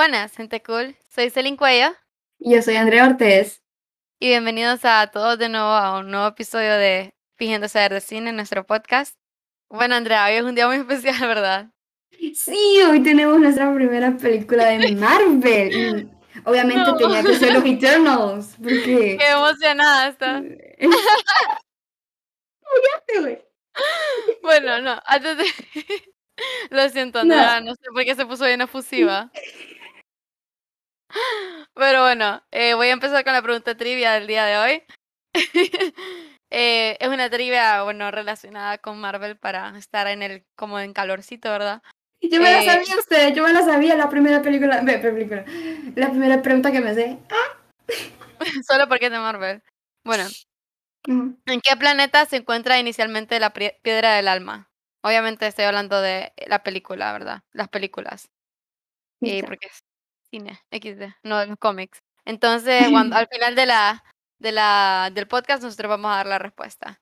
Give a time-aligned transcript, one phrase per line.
[0.00, 0.96] Buenas, gente cool.
[1.14, 1.94] Soy Celin Cuello.
[2.38, 3.60] Y yo soy Andrea Ortez.
[4.18, 8.32] Y bienvenidos a todos de nuevo a un nuevo episodio de Fingiendo Saber de Cine,
[8.32, 9.14] nuestro podcast.
[9.68, 11.66] Bueno, Andrea, hoy es un día muy especial, ¿verdad?
[12.34, 16.10] Sí, hoy tenemos nuestra primera película de Marvel.
[16.46, 19.18] Obviamente tenía que ser los Eternals, porque...
[19.20, 20.42] Qué emocionada está.
[24.40, 25.44] bueno, no, antes de...
[26.70, 27.74] Lo siento, Andrea, no.
[27.74, 29.30] sé por qué se puso bien efusiva.
[31.74, 34.82] Pero bueno, eh, voy a empezar con la pregunta trivia del día de hoy.
[36.50, 41.50] eh, es una trivia, bueno, relacionada con Marvel para estar en el, como en calorcito,
[41.50, 41.82] ¿verdad?
[42.22, 45.44] Yo me la eh, sabía usted, yo me la sabía la primera película, película
[45.94, 47.18] la primera pregunta que me sé.
[48.68, 49.62] Solo porque es de Marvel.
[50.04, 50.24] Bueno,
[51.06, 54.70] ¿en qué planeta se encuentra inicialmente la piedra del alma?
[55.02, 57.42] Obviamente estoy hablando de la película, ¿verdad?
[57.52, 58.28] Las películas.
[59.22, 59.82] Y porque es
[60.30, 62.02] cine, XD, no de los cómics.
[62.24, 64.04] Entonces, cuando, al final de la,
[64.38, 67.00] de la, del podcast nosotros vamos a dar la respuesta.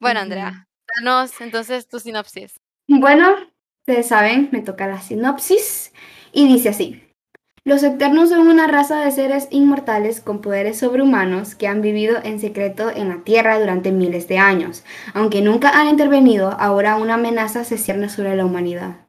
[0.00, 2.60] Bueno, Andrea, danos entonces tu sinopsis.
[2.88, 3.34] Bueno,
[3.86, 5.92] ustedes saben, me toca la sinopsis
[6.32, 7.00] y dice así.
[7.66, 12.38] Los Eternos son una raza de seres inmortales con poderes sobrehumanos que han vivido en
[12.38, 14.84] secreto en la Tierra durante miles de años.
[15.14, 19.08] Aunque nunca han intervenido, ahora una amenaza se cierne sobre la humanidad.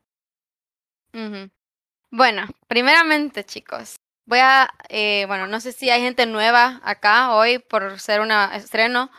[2.17, 7.59] Bueno, primeramente chicos, voy a, eh, bueno, no sé si hay gente nueva acá hoy
[7.59, 9.11] por ser un estreno.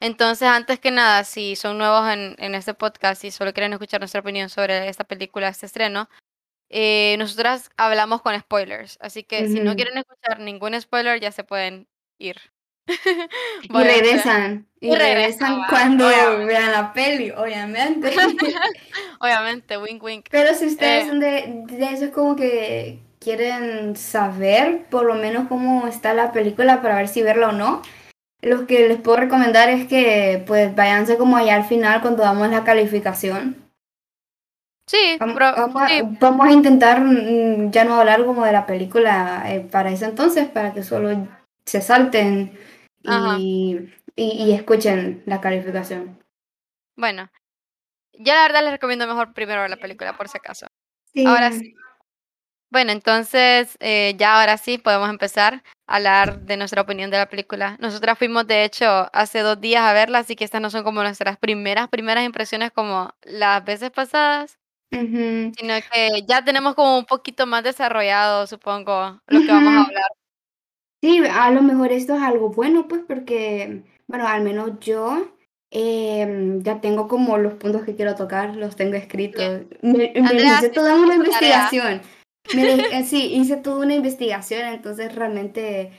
[0.00, 4.00] Entonces, antes que nada, si son nuevos en, en este podcast y solo quieren escuchar
[4.00, 6.08] nuestra opinión sobre esta película, este estreno,
[6.70, 11.44] eh, nosotras hablamos con spoilers, así que si no quieren escuchar ningún spoiler ya se
[11.44, 11.86] pueden
[12.18, 12.40] ir.
[13.62, 14.66] y regresan.
[14.80, 18.12] Y, regresan, cuando vean la peli, obviamente.
[19.20, 20.26] obviamente, wink wink.
[20.30, 25.14] Pero si ustedes eh, son de, de eso es como que quieren saber por lo
[25.14, 27.82] menos cómo está la película para ver si verla o no.
[28.40, 32.48] Lo que les puedo recomendar es que pues váyanse como allá al final cuando damos
[32.50, 33.68] la calificación
[34.88, 40.06] Sí, vamos, a, intentar mm, ya no hablar como de la película eh, para ese
[40.06, 41.28] entonces, para que solo
[41.66, 42.58] se salten
[43.38, 46.18] y, y, escuchen la calificación.
[46.96, 47.30] Bueno,
[48.12, 50.66] ya la verdad les recomiendo mejor primero ver la película, por si acaso.
[51.26, 51.74] Ahora sí.
[52.70, 57.28] Bueno, entonces eh, ya ahora sí podemos empezar a hablar de nuestra opinión de la
[57.28, 57.78] película.
[57.80, 61.02] Nosotras fuimos, de hecho, hace dos días a verla, así que estas no son como
[61.02, 64.58] nuestras primeras, primeras impresiones como las veces pasadas.
[64.90, 65.52] Sino
[65.92, 70.10] que ya tenemos como un poquito más desarrollado, supongo, lo que vamos a hablar.
[71.02, 75.28] Sí, a lo mejor esto es algo bueno, pues, porque, bueno, al menos yo
[75.70, 79.62] em, ya tengo como los puntos que quiero tocar, los tengo escritos.
[79.82, 82.00] Me, hice toda una investigación.
[82.50, 85.90] Eh, sí, hice toda una investigación, entonces realmente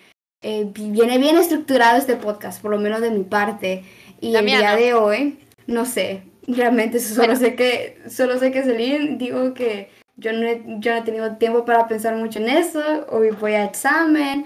[0.41, 3.83] eh, viene bien estructurado este podcast, por lo menos de mi parte.
[4.19, 9.17] Y el día de hoy, no sé, Realmente solo sé que, solo sé que Celine
[9.17, 12.81] digo que yo no, he, yo no he tenido tiempo para pensar mucho en eso,
[13.09, 14.45] hoy voy a examen.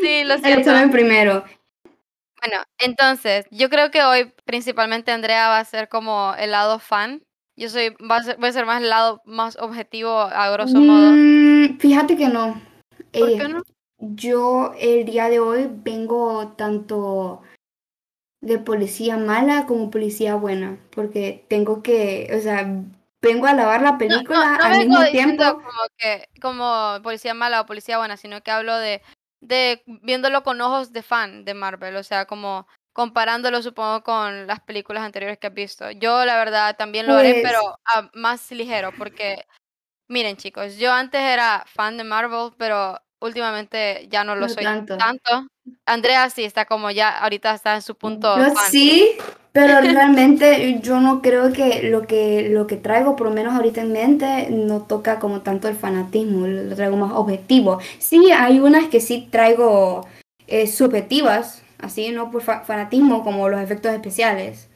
[0.00, 0.70] Sí, lo siento.
[0.74, 1.44] El primero.
[2.42, 7.22] Bueno, entonces, yo creo que hoy principalmente Andrea va a ser como el lado fan.
[7.56, 10.80] Yo soy, va a ser, voy a ser más el lado más objetivo a grosso
[10.80, 11.12] modo.
[11.12, 12.60] Mm, fíjate que no.
[13.12, 13.62] ¿Por qué eh, no?
[13.98, 17.42] Yo el día de hoy vengo tanto
[18.40, 22.66] de policía mala como policía buena, porque tengo que, o sea,
[23.20, 25.44] vengo a lavar la película al mismo tiempo.
[25.44, 29.00] Como que como policía mala o policía buena, sino que hablo de
[29.42, 34.60] de viéndolo con ojos de fan de Marvel, o sea, como comparándolo supongo con las
[34.60, 35.90] películas anteriores que has visto.
[35.90, 37.60] Yo la verdad también lo haré, pero
[37.92, 39.44] pues más ligero, porque
[40.08, 45.48] miren chicos, yo antes era fan de Marvel, pero últimamente ya no lo soy tanto.
[45.86, 48.36] Andrea sí está como ya ahorita está en su punto.
[48.36, 49.16] Yo sí,
[49.52, 53.82] pero realmente yo no creo que lo que lo que traigo, por lo menos ahorita
[53.82, 57.80] en mente, no toca como tanto el fanatismo, lo traigo más objetivo.
[57.98, 60.06] Sí, hay unas que sí traigo
[60.46, 64.68] eh, subjetivas, así, no por fanatismo, como los efectos especiales.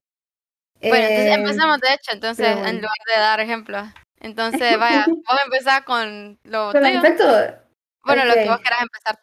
[0.81, 3.89] Bueno, entonces eh, empezamos de hecho, entonces, en lugar de dar ejemplos.
[4.21, 7.55] Entonces, vaya, vamos a empezar con lo ¿Con los efectos?
[8.05, 9.19] Bueno, lo que vos querás empezar.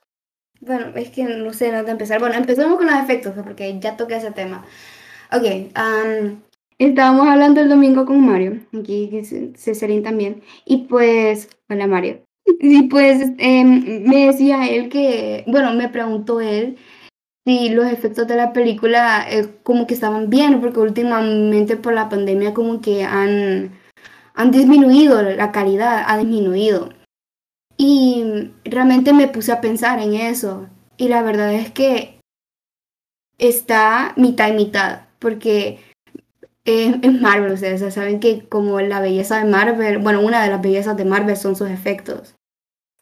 [0.66, 2.20] Bueno, es que no sé dónde empezar.
[2.20, 4.66] Bueno, empezamos con los efectos, porque ya toqué ese tema.
[5.32, 5.44] Ok,
[6.78, 9.10] estábamos hablando el domingo con Mario, aquí
[9.56, 12.24] Cesarín también, y pues, hola Mario.
[12.60, 16.78] Y pues em, me decía él que, bueno, me preguntó él
[17.46, 22.10] si los efectos de la película eh, como que estaban bien, porque últimamente por la
[22.10, 23.72] pandemia como que han,
[24.36, 26.90] han disminuido, la calidad ha disminuido.
[27.78, 30.68] Y realmente me puse a pensar en eso.
[30.98, 32.20] Y la verdad es que
[33.38, 35.80] está mitad y mitad, porque
[36.66, 40.96] es Marvel, ustedes saben que como la belleza de Marvel, bueno, una de las bellezas
[40.96, 42.36] de Marvel son sus efectos.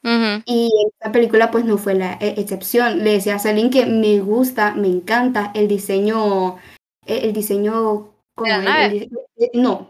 [0.03, 3.03] Y esta película pues no fue la e, excepción.
[3.03, 6.57] Le decía a Celine que me gusta, me encanta el diseño,
[7.05, 8.11] e, el, diseño...
[9.53, 9.87] no,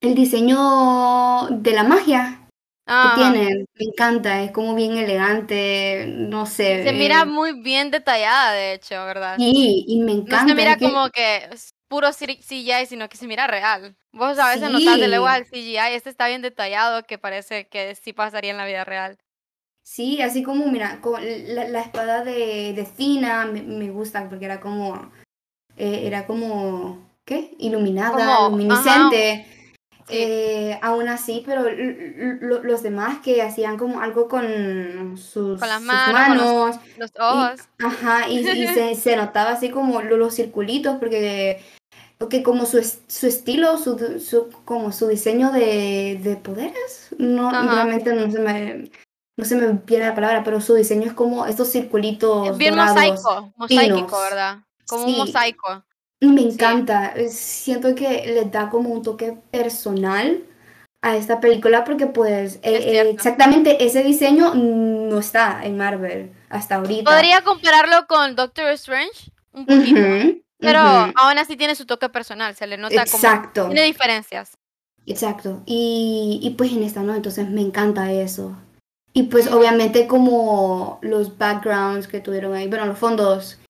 [0.00, 2.43] el diseño de la magia
[2.86, 6.84] que tiene, me encanta, es como bien elegante, no sé.
[6.84, 9.36] Se mira eh muy bien detallada, de hecho, ¿verdad?
[9.38, 10.42] Sí, y me encanta.
[10.42, 13.96] No se mira como que es puro CGI, sino que se mira real.
[14.12, 17.94] Vos a veces notas de luego al CGI, este está bien detallado, que parece que
[17.94, 19.18] sí pasaría en la vida real.
[19.82, 21.00] Sí, así como, mira,
[21.46, 25.10] la, la espada de, de Cina me, me, gusta porque era como,
[25.76, 27.54] eh, era como, ¿qué?
[27.58, 29.46] Iluminada, luminiscente.
[30.08, 31.64] Eh, aún así, pero
[32.40, 37.60] los demás que hacían como algo con sus, con las manos, los, ojos.
[37.78, 41.62] Y, ajá, y, se, se, notaba así como los, circulitos, porque,
[42.18, 48.12] porque como su, su estilo, su, su, como su diseño de, de poderes, no, realmente
[48.14, 48.90] no se me
[49.36, 52.56] no se me viene la palabra, pero su diseño es como estos circulitos.
[52.56, 54.58] Bien mosaico, mosaico, ¿verdad?
[54.86, 55.84] Como un mosaico.
[56.20, 60.42] Me encanta, siento que le da como un toque personal
[61.02, 66.76] a esta película porque pues e, e, exactamente ese diseño no está en Marvel hasta
[66.76, 67.10] ahorita.
[67.10, 70.00] Podría compararlo con Doctor Strange un poquito,
[70.58, 73.62] pero aún así tiene su toque personal, se le nota Exacto.
[73.62, 74.56] como tiene diferencias.
[75.06, 78.56] Exacto, y, y pues en esta no, entonces me encanta eso.
[79.12, 83.60] Y pues obviamente como los backgrounds que tuvieron ahí, bueno, los fondos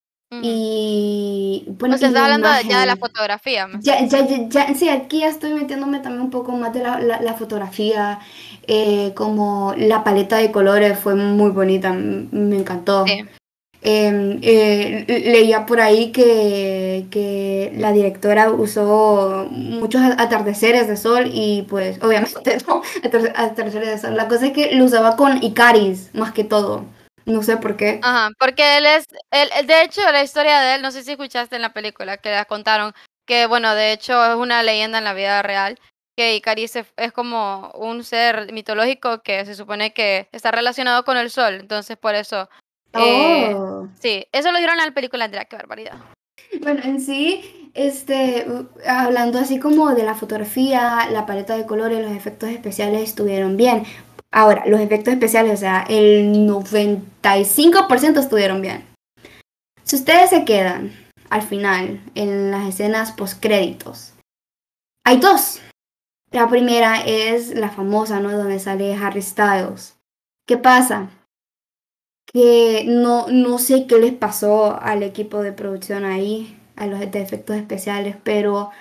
[0.42, 3.68] y bueno, está hablando ya de la fotografía.
[3.80, 7.34] Ya, ya, ya, sí, aquí ya estoy metiéndome también un poco más de la, la,
[7.34, 8.20] fotografía,
[8.66, 13.04] eh, como la paleta de colores fue muy bonita, me encantó.
[13.86, 21.66] Em, eh, leía por ahí que, que, la directora usó muchos atardeceres de sol y
[21.68, 22.80] pues obviamente no,
[23.36, 24.16] atardeceres de sol.
[24.16, 26.86] La cosa es que lo usaba con Icaris más que todo.
[27.26, 28.00] No sé por qué.
[28.02, 31.56] Ajá, porque él es, él, de hecho, la historia de él, no sé si escuchaste
[31.56, 32.92] en la película que la contaron,
[33.26, 35.78] que bueno, de hecho es una leyenda en la vida real,
[36.16, 41.30] que Icaris es como un ser mitológico que se supone que está relacionado con el
[41.30, 42.48] sol, entonces por eso...
[42.92, 43.88] Eh, oh.
[43.98, 45.96] sí, eso lo dieron en la película, Andrea, qué barbaridad.
[46.60, 48.46] Bueno, en sí, este,
[48.86, 53.84] hablando así como de la fotografía, la paleta de colores, los efectos especiales estuvieron bien.
[54.36, 58.84] Ahora, los efectos especiales, o sea, el 95% estuvieron bien.
[59.84, 60.90] Si ustedes se quedan
[61.30, 64.12] al final en las escenas post-créditos,
[65.06, 65.60] hay dos.
[66.32, 68.36] La primera es la famosa, ¿no?
[68.36, 69.94] Donde sale Harry Styles.
[70.48, 71.10] ¿Qué pasa?
[72.26, 77.54] Que no, no sé qué les pasó al equipo de producción ahí, a los efectos
[77.54, 78.72] especiales, pero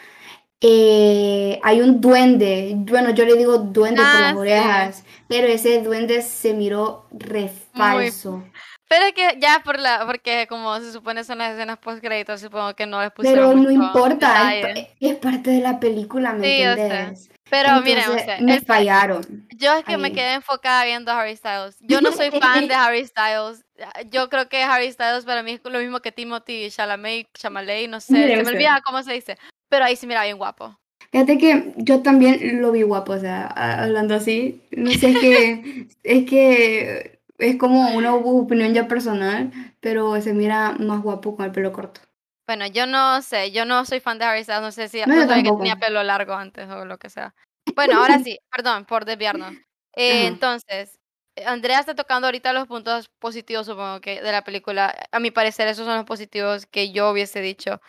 [0.66, 5.82] eh, hay un duende, bueno, yo le digo duende por las ah, orejas, pero ese
[5.82, 8.42] duende se miró re falso.
[8.88, 12.40] Pero es que ya por la, porque como se supone son las escenas post créditos,
[12.40, 17.30] supongo que no les pusieron Pero no importa, es, parte de la película, ¿me entiendes?
[17.50, 18.06] Pero miren,
[18.40, 19.46] me fallaron.
[19.58, 21.76] Yo es que me quedé enfocada viendo Harry Styles.
[21.82, 23.66] Yo no soy fan de Harry Styles.
[24.10, 28.00] Yo creo que Harry Styles para mí es lo mismo que Timothy Chalamet, Chalamet, no
[28.00, 29.38] sé, se me olvida cómo se dice.
[29.74, 30.78] Pero ahí sí mira bien guapo.
[31.12, 34.62] Fíjate que yo también lo vi guapo, o sea, hablando así.
[34.70, 40.76] No sé, es que, es que es como una opinión ya personal, pero se mira
[40.78, 42.02] más guapo con el pelo corto.
[42.46, 45.28] Bueno, yo no sé, yo no soy fan de Harry Styles, no sé si no,
[45.28, 47.34] que tenía pelo largo antes o lo que sea.
[47.74, 49.56] Bueno, ahora sí, perdón por desviarnos.
[49.96, 51.00] Eh, entonces,
[51.48, 54.94] Andrea está tocando ahorita los puntos positivos, supongo que, de la película.
[55.12, 57.82] A mi parecer, esos son los positivos que yo hubiese dicho.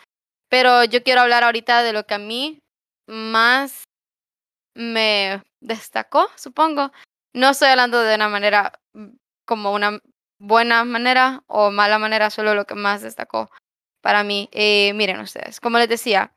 [0.55, 2.61] Pero yo quiero hablar ahorita de lo que a mí
[3.09, 3.83] más
[4.73, 6.93] me destacó, supongo.
[7.33, 8.71] No estoy hablando de una manera
[9.45, 9.99] como una
[10.39, 13.49] buena manera o mala manera, solo lo que más destacó
[14.01, 14.47] para mí.
[14.53, 16.33] Eh, miren ustedes, como les decía,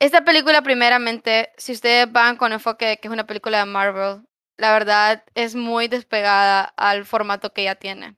[0.00, 4.24] esta película primeramente, si ustedes van con enfoque de que es una película de Marvel,
[4.58, 8.16] la verdad es muy despegada al formato que ella tiene.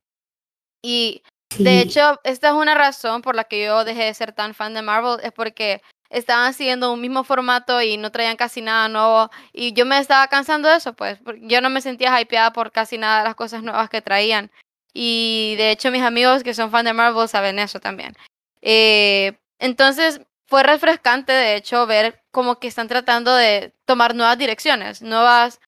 [0.80, 1.24] Y
[1.58, 4.74] de hecho, esta es una razón por la que yo dejé de ser tan fan
[4.74, 9.30] de Marvel, es porque estaban siguiendo un mismo formato y no traían casi nada nuevo.
[9.52, 11.18] Y yo me estaba cansando de eso, pues.
[11.42, 14.50] Yo no me sentía hypeada por casi nada de las cosas nuevas que traían.
[14.92, 18.14] Y de hecho, mis amigos que son fan de Marvel saben eso también.
[18.62, 25.02] Eh, entonces, fue refrescante, de hecho, ver como que están tratando de tomar nuevas direcciones,
[25.02, 25.60] nuevas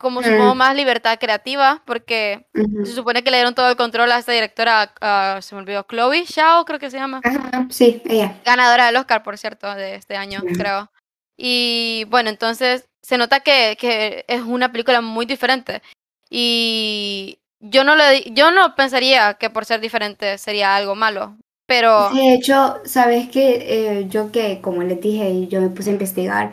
[0.00, 2.46] como supongo más libertad creativa, porque
[2.84, 4.94] se supone que le dieron todo el control a esta directora,
[5.42, 7.20] se me olvidó, Chloe Shao, creo que se llama.
[7.68, 8.40] sí, ella.
[8.42, 10.90] Ganadora del Oscar, por cierto, de este año, creo.
[11.36, 15.82] Y bueno, entonces se nota que, que, es una película muy diferente.
[16.30, 22.08] Y yo no, le, yo no pensaría que por ser diferente sería algo malo, pero...
[22.14, 26.52] De hecho, sabes que eh, yo que, como les dije, yo me puse a investigar,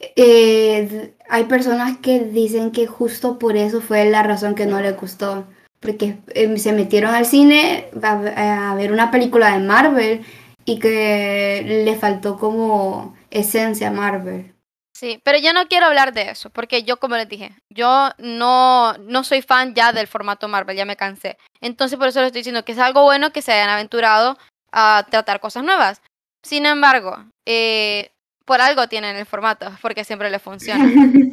[0.00, 4.92] eh, hay personas que dicen que justo por eso fue la razón que no le
[4.92, 5.46] gustó,
[5.78, 10.24] porque eh, se metieron al cine a, ver una película de Marvel
[10.64, 14.54] y que le faltó como esencia a Marvel.
[14.96, 18.92] Sí, pero yo no quiero hablar de eso, porque yo, como les dije, yo no,
[18.98, 21.38] no soy fan ya del formato Marvel, ya me cansé.
[21.62, 24.36] Entonces, por eso les estoy diciendo que es algo bueno que se hayan aventurado
[24.72, 26.02] a tratar cosas nuevas.
[26.42, 27.16] Sin embargo,
[27.46, 28.10] eh,
[28.50, 30.84] por algo tienen el formato, porque siempre le funciona.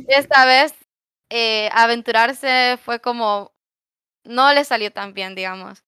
[0.07, 0.75] Esta vez,
[1.31, 3.55] eh, aventurarse fue como,
[4.23, 5.83] no le salió tan bien, digamos.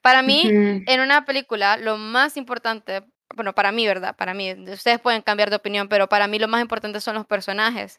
[0.00, 3.04] Para mí, en una película, lo más importante,
[3.36, 4.16] bueno, para mí, ¿verdad?
[4.16, 7.26] Para mí, ustedes pueden cambiar de opinión, pero para mí lo más importante son los
[7.26, 7.98] personajes.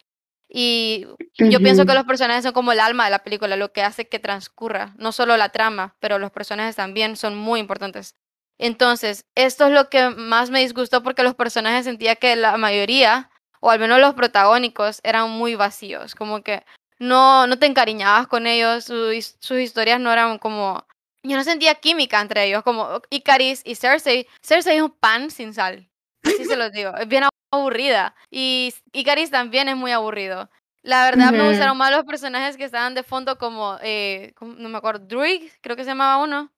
[0.50, 3.82] Y yo pienso que los personajes son como el alma de la película, lo que
[3.82, 8.18] hace que transcurra, no solo la trama, pero los personajes también son muy importantes.
[8.64, 13.30] Entonces, esto es lo que más me disgustó porque los personajes sentía que la mayoría,
[13.60, 16.64] o al menos los protagónicos, eran muy vacíos, como que
[16.98, 20.88] no, no te encariñabas con ellos, sus historias no eran como...
[21.24, 24.28] Yo no sentía química entre ellos, como Icaris y Cersei.
[24.42, 25.90] Cersei es un pan sin sal,
[26.24, 28.16] así se los digo, es bien aburrida.
[28.32, 30.50] Y Icaris también es muy aburrido.
[30.84, 34.78] La verdad me gustaron más los personajes que estaban de fondo como, eh, no me
[34.78, 36.50] acuerdo, Druid, creo que se llamaba uno.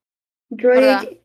[0.49, 1.17] Druid,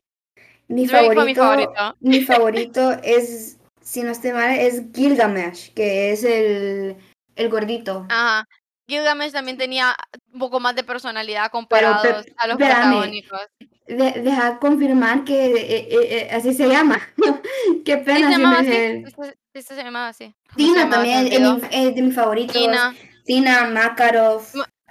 [0.71, 2.91] mi favorito, mi favorito.
[3.03, 6.95] es, si no estoy mal, es Gilgamesh, que es el,
[7.35, 8.05] el gordito.
[8.09, 8.47] Ajá.
[8.87, 9.95] Gilgamesh también tenía
[10.33, 13.41] un poco más de personalidad comparado a los protagónicos.
[13.87, 16.99] deja confirmar que eh, eh, eh, así se llama.
[17.85, 18.17] Qué pena.
[18.17, 19.05] Sí, se llamaba así.
[19.53, 20.35] Sí, se llamaba así.
[20.55, 21.27] Tina también
[21.71, 22.53] es, de mis favoritos.
[22.53, 22.95] Tina.
[23.25, 24.43] Tina, Makarov.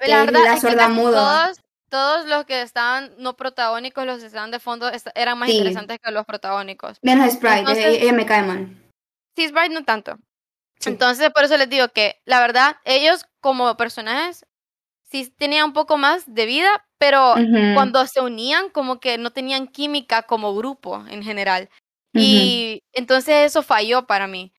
[0.06, 1.60] La verdad la sorda muda todos
[2.26, 6.24] los que estaban no protagónicos, los que estaban de fondo, eran más interesantes que los
[6.24, 6.98] protagónicos.
[7.02, 8.68] Menos Sprite, ella, me cae mal.
[9.36, 10.18] Sí, Sprite no tanto.
[10.84, 14.46] Entonces, por eso les digo que, la verdad, ellos como personajes
[15.02, 17.34] sí tenían un poco más de vida, pero
[17.74, 21.68] cuando se unían, como que no tenían química como grupo en general.
[22.12, 24.52] Y entonces eso falló para mí.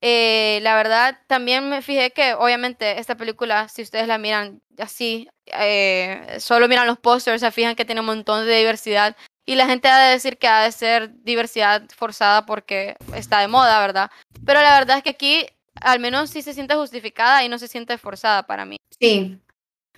[0.00, 5.28] Eh, la verdad, también me fijé que obviamente esta película, si ustedes la miran así,
[5.46, 9.66] eh, solo miran los pósters, se fijan que tiene un montón de diversidad y la
[9.66, 14.10] gente ha de decir que ha de ser diversidad forzada porque está de moda, ¿verdad?
[14.44, 15.46] Pero la verdad es que aquí
[15.80, 18.76] al menos sí se siente justificada y no se siente forzada para mí.
[19.00, 19.38] Sí.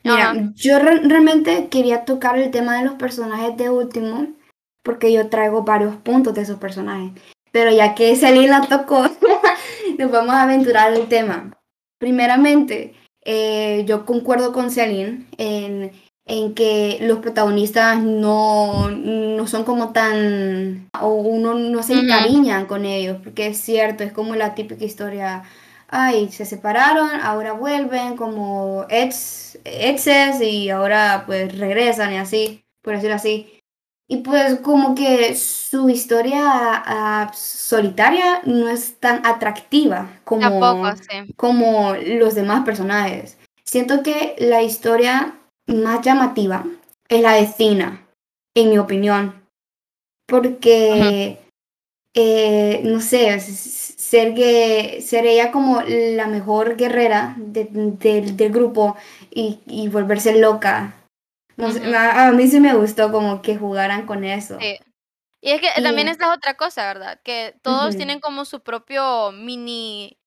[0.02, 4.28] Mira, yo realmente quería tocar el tema de los personajes de último
[4.82, 7.12] porque yo traigo varios puntos de esos personajes.
[7.52, 9.02] Pero ya que Celine la tocó,
[10.00, 11.50] nos vamos a aventurar el tema.
[11.98, 15.92] Primeramente, eh, yo concuerdo con Celine en,
[16.24, 22.86] en, que los protagonistas no, no son como tan, o uno no se encariñan con
[22.86, 25.42] ellos, porque es cierto, es como la típica historia,
[25.88, 32.94] ay, se separaron, ahora vuelven como ex, exes y ahora pues regresan y así, por
[32.94, 33.59] decirlo así.
[34.12, 40.82] Y pues como que su historia ah, solitaria no es tan atractiva como,
[41.36, 43.38] como los demás personajes.
[43.62, 45.38] Siento que la historia
[45.68, 46.64] más llamativa
[47.08, 48.04] es la de Cina,
[48.56, 49.44] en mi opinión.
[50.26, 51.38] Porque,
[52.12, 54.34] eh, no sé, ser,
[55.02, 58.96] ser ella como la mejor guerrera del grupo
[59.30, 60.99] y, y volverse loca
[61.64, 64.58] a, mí sí me gustó como que jugaran con eso.
[65.42, 67.20] Y es que también esta es otra cosa, ¿verdad?
[67.22, 70.18] Que todos tienen como su propio mini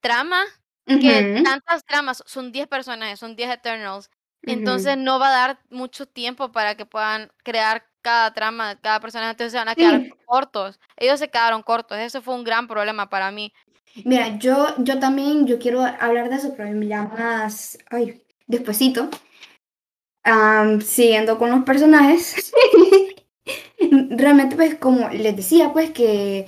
[0.00, 0.42] trama,
[0.86, 4.10] que tantas tramas, son 10 personajes, son 10 Eternals,
[4.42, 9.30] entonces no va a dar mucho tiempo para que puedan crear cada trama, cada personaje,
[9.30, 10.80] entonces se van a quedar cortos.
[10.96, 13.52] Ellos se quedaron cortos, eso fue un gran problema para mí.
[14.04, 19.10] Mira, yo, yo también, yo quiero hablar de eso, pero me llamas, ay, despuesito
[20.80, 22.52] siguiendo con los personajes,
[24.10, 26.46] realmente pues como les decía pues que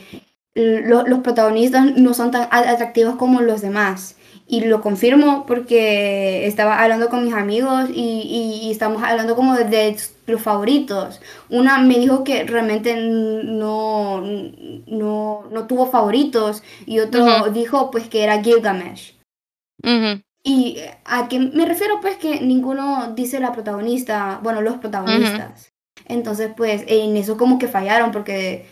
[0.54, 4.16] los protagonistas no son tan atractivos como los demás.
[4.46, 9.96] Y lo confirmo porque estaba hablando con mis amigos y, y, estamos hablando como de,
[10.26, 11.22] los favoritos.
[11.48, 18.22] Una me dijo que realmente no, no, no tuvo favoritos y otro dijo pues que
[18.22, 19.14] era Gilgamesh.
[20.46, 25.72] Y a qué me refiero pues que ninguno dice la protagonista, bueno, los protagonistas.
[26.06, 28.66] Entonces pues en eso como que fallaron porque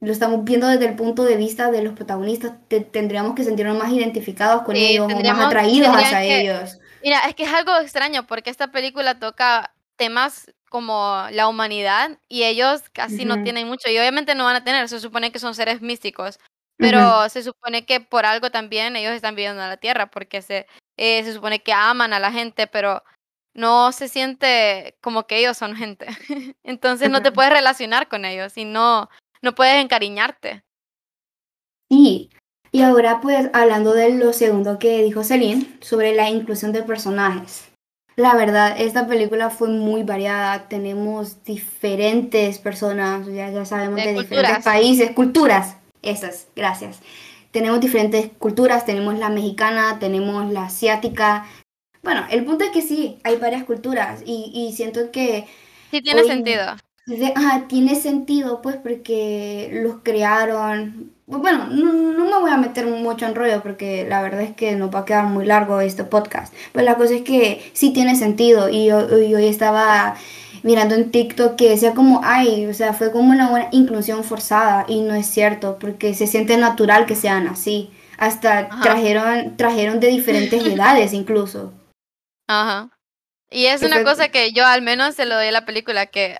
[0.00, 2.54] lo estamos viendo desde el punto de vista de los protagonistas,
[2.90, 6.78] tendríamos que sentirnos más identificados con ellos o más atraídos hacia ellos.
[7.04, 12.42] Mira, es que es algo extraño porque esta película toca temas como la humanidad y
[12.42, 15.54] ellos casi no tienen mucho y obviamente no van a tener, se supone que son
[15.54, 16.40] seres místicos,
[16.76, 20.66] pero se supone que por algo también ellos están viviendo en la tierra porque se,
[20.96, 23.02] eh, se supone que aman a la gente, pero
[23.54, 26.06] no se siente como que ellos son gente.
[26.64, 29.08] Entonces no te puedes relacionar con ellos y no,
[29.42, 30.62] no puedes encariñarte.
[31.90, 32.30] Sí,
[32.72, 37.68] y ahora pues hablando de lo segundo que dijo Celine sobre la inclusión de personajes.
[38.16, 40.68] La verdad, esta película fue muy variada.
[40.68, 45.76] Tenemos diferentes personas, ya, ya sabemos de, diferentes países, culturas.
[46.00, 47.00] Esas, gracias.
[47.56, 51.46] Tenemos diferentes culturas, tenemos la mexicana, tenemos la asiática.
[52.02, 55.46] Bueno, el punto es que sí, hay varias culturas y, y siento que...
[55.90, 56.76] Sí tiene sentido.
[57.66, 61.14] tiene sentido pues porque los crearon.
[61.24, 64.90] Bueno, no, me voy a meter mucho en rollo porque la verdad es que no
[64.90, 66.52] va a quedar muy largo este podcast.
[66.74, 70.14] Pero la cosa es que sí tiene sentido y yo, hoy estaba
[70.62, 74.84] mirando en TikTok que decía como, ay, o sea, fue como una buena inclusión forzada
[74.88, 77.90] y no es cierto porque se siente natural que sean así.
[78.18, 81.72] Hasta trajeron, trajeron de diferentes edades incluso.
[82.48, 82.90] Ajá.
[83.50, 86.38] Y es una cosa que yo al menos se lo doy a la película, que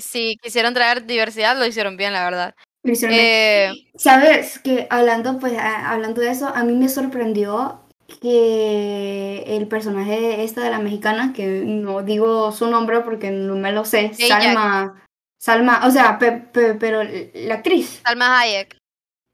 [0.00, 2.54] si quisieron traer diversidad lo hicieron bien, la verdad.
[2.84, 7.83] Eh, Sabes que hablando, pues, hablando de eso, a mí me sorprendió
[8.20, 13.72] que el personaje esta de la mexicana, que no digo su nombre porque no me
[13.72, 15.02] lo sé, Salma,
[15.38, 18.00] Salma, o sea, pero la actriz.
[18.04, 18.76] Salma Hayek.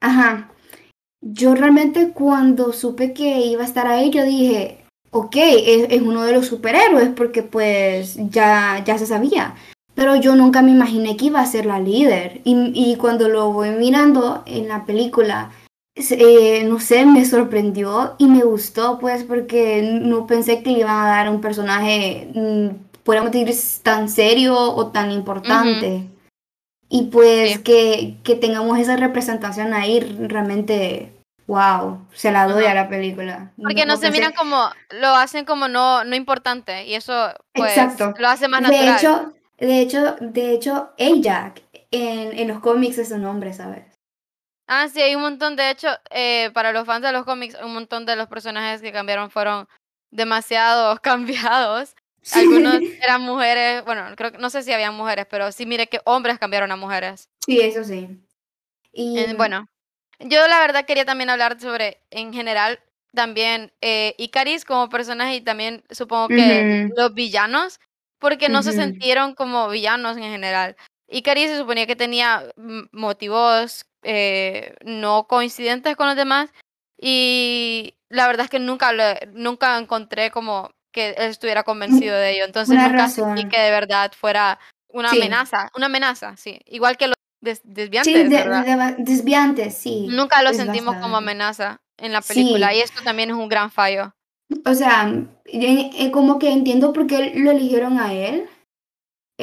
[0.01, 0.49] Ajá.
[1.21, 6.33] Yo realmente cuando supe que iba a estar ahí, yo dije, ok, es, uno de
[6.33, 9.55] los superhéroes porque pues ya, ya se sabía.
[9.93, 12.41] Pero yo nunca me imaginé que iba a ser la líder.
[12.43, 15.51] Y, cuando lo voy mirando en la película,
[16.11, 20.95] eh, no sé, me sorprendió y me gustó pues porque no pensé que le iban
[20.95, 22.69] a dar un personaje, mm,
[23.03, 26.07] podríamos decir, tan serio o tan importante.
[26.89, 31.13] Y pues que, que tengamos esa representación ahí realmente
[31.51, 33.51] wow, se la doy a la película.
[33.61, 37.13] Porque no, se miran como, lo hacen como no, no importante y eso
[37.53, 37.75] pues,
[38.17, 38.85] lo hace más natural.
[38.85, 41.61] De hecho, de hecho, de hecho, Ajax
[41.91, 43.83] en, en los cómics es un nombre, ¿sabes?
[44.73, 47.73] Ah, sí, hay un montón, de hecho, eh, para los fans de los cómics, un
[47.73, 49.67] montón de los personajes que cambiaron fueron
[50.11, 51.93] demasiado cambiados.
[52.31, 56.39] Algunos eran mujeres, bueno, creo no sé si habían mujeres, pero sí mire que hombres
[56.39, 57.27] cambiaron a mujeres.
[57.45, 58.17] Sí, eso sí.
[58.93, 59.67] Y bueno,
[60.19, 62.79] yo la verdad quería también hablar sobre, en general,
[63.13, 67.81] también eh, Icaris como personaje y también supongo que los villanos,
[68.19, 70.77] porque no se sintieron como villanos en general.
[71.09, 72.53] Icaris se suponía que tenía
[72.93, 76.49] motivos eh, no coincidentes con los demás
[76.97, 78.91] y la verdad es que nunca,
[79.33, 82.45] nunca encontré como que él estuviera convencido de ello.
[82.45, 84.59] Entonces nunca sentí que de verdad fuera
[84.89, 86.59] una amenaza, una amenaza, sí.
[86.65, 88.29] Igual que los desviantes, sí,
[88.97, 90.07] desviantes, sí.
[90.09, 94.13] Nunca lo sentimos como amenaza en la película y esto también es un gran fallo.
[94.65, 95.11] O sea,
[95.45, 98.49] eh, como que entiendo por qué lo eligieron a él.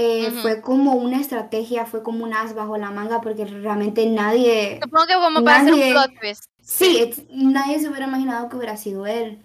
[0.00, 4.78] Eh, fue como una estrategia, fue como un as bajo la manga porque realmente nadie...
[4.80, 6.44] Supongo que como para hacer un plot twist.
[6.62, 9.42] Sí, nadie se hubiera imaginado que hubiera sido él.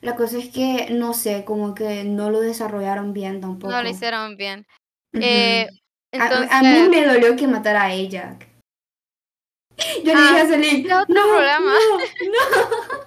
[0.00, 3.72] La cosa es que, no sé, como que no lo desarrollaron bien tampoco.
[3.72, 4.68] No lo hicieron bien.
[5.14, 5.66] eh,
[6.12, 8.38] a, mí me dolió que matara a ella.
[10.04, 11.72] Yo le dije a Celine, este otro no, problema.
[11.72, 13.02] No,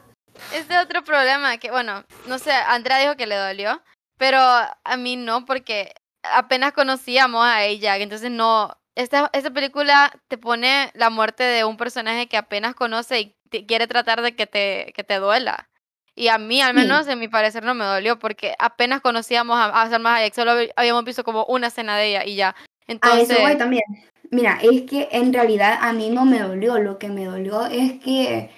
[0.53, 3.81] Este otro problema que, bueno, no sé, Andrea dijo que le dolió,
[4.17, 5.93] pero a mí no, porque
[6.33, 11.77] apenas conocíamos a ella, entonces no, esta, esta película te pone la muerte de un
[11.77, 13.19] personaje que apenas conoce
[13.51, 15.69] y quiere tratar de que te, que te duela.
[16.17, 19.81] Y a mí, al menos, en mi parecer, no me dolió, porque apenas conocíamos a,
[19.81, 22.55] a Salma Hayek, solo habíamos visto como una escena de ella y ya.
[23.01, 23.83] A eso voy también.
[24.31, 26.79] Mira, es que en realidad a mí no me dolió.
[26.79, 28.49] Lo que me dolió es que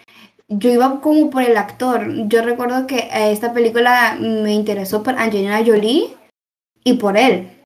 [0.47, 2.08] yo iba como por el actor.
[2.27, 6.15] Yo recuerdo que esta película me interesó por Angelina Jolie
[6.84, 7.56] y por él.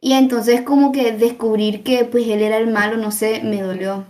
[0.00, 4.06] Y entonces como que descubrir que pues él era el malo, no sé, me dolió.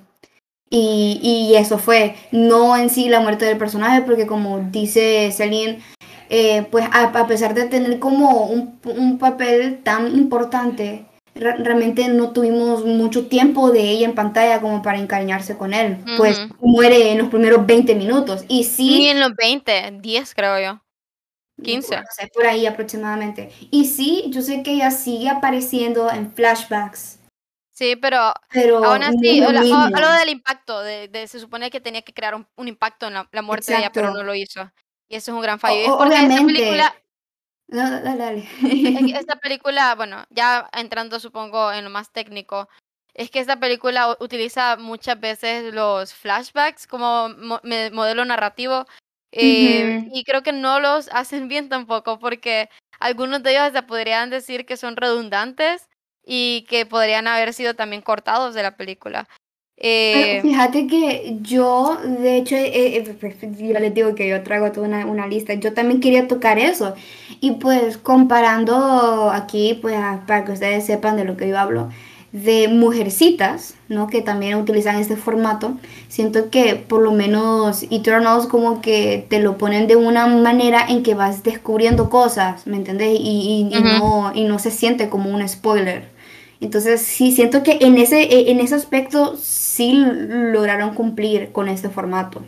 [0.70, 5.81] Y, y eso fue, no en sí la muerte del personaje, porque como dice Celine,
[6.29, 12.31] eh, pues a, a, pesar de tener como un, un papel tan importante, realmente no
[12.31, 15.98] tuvimos mucho tiempo de ella en pantalla como para encariñarse con él.
[16.16, 18.44] Pues muere en los primeros 20 minutos.
[18.46, 18.98] Y sí.
[18.98, 20.81] Ni en los 20, 10 creo yo.
[21.62, 21.96] 15.
[21.96, 23.53] No sé, por ahí aproximadamente.
[23.70, 27.18] Y sí, yo sé que ella sigue apareciendo en flashbacks.
[27.81, 32.35] Sí, pero, pero aún así, algo del impacto, de, se supone que tenía que crear
[32.35, 34.70] un, impacto en la, muerte de ella, pero no lo hizo.
[35.09, 35.96] Y eso es un gran fallo.
[35.96, 36.94] porque esta película...
[37.68, 38.49] dale, dale.
[39.18, 42.68] esta película, bueno, ya entrando supongo en lo más técnico,
[43.14, 48.87] es que esta película utiliza muchas veces los flashbacks como modelo narrativo
[49.33, 54.31] eh, y creo que no los hacen bien tampoco porque algunos de ellos hasta podrían
[54.31, 55.88] decir que son redundantes
[56.25, 59.29] y que podrían haber sido también cortados de la película.
[59.83, 64.71] Eh, fíjate que yo, de hecho, eh, eh, pues, yo les digo que yo traigo
[64.73, 66.95] toda una, una, lista, yo también quería tocar eso.
[67.40, 71.88] Y pues comparando aquí, pues para que ustedes sepan de lo que yo hablo,
[72.33, 74.07] de mujercitas, ¿no?
[74.07, 75.79] Que también utilizan este formato.
[76.09, 81.03] Siento que por lo menos Eternals como que te lo ponen de una manera en
[81.03, 83.19] que vas descubriendo cosas, ¿me entendés?
[83.19, 86.09] Y, y, no, y no se siente como un spoiler.
[86.61, 91.88] Entonces sí, siento que en ese, e, en ese aspecto sí lograron cumplir con este
[91.88, 92.45] formato.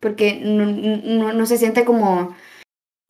[0.00, 2.34] Porque no, no, se siente como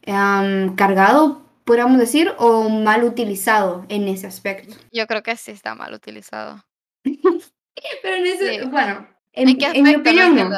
[0.04, 4.76] cargado podríamos decir, o mal utilizado en ese aspecto.
[4.90, 6.64] Yo creo que sí está mal utilizado.
[7.04, 10.50] Pero en ese, bueno, en, mi opinión no.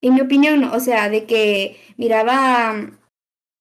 [0.00, 2.98] En mi opinión no, o sea, de que miraba mm,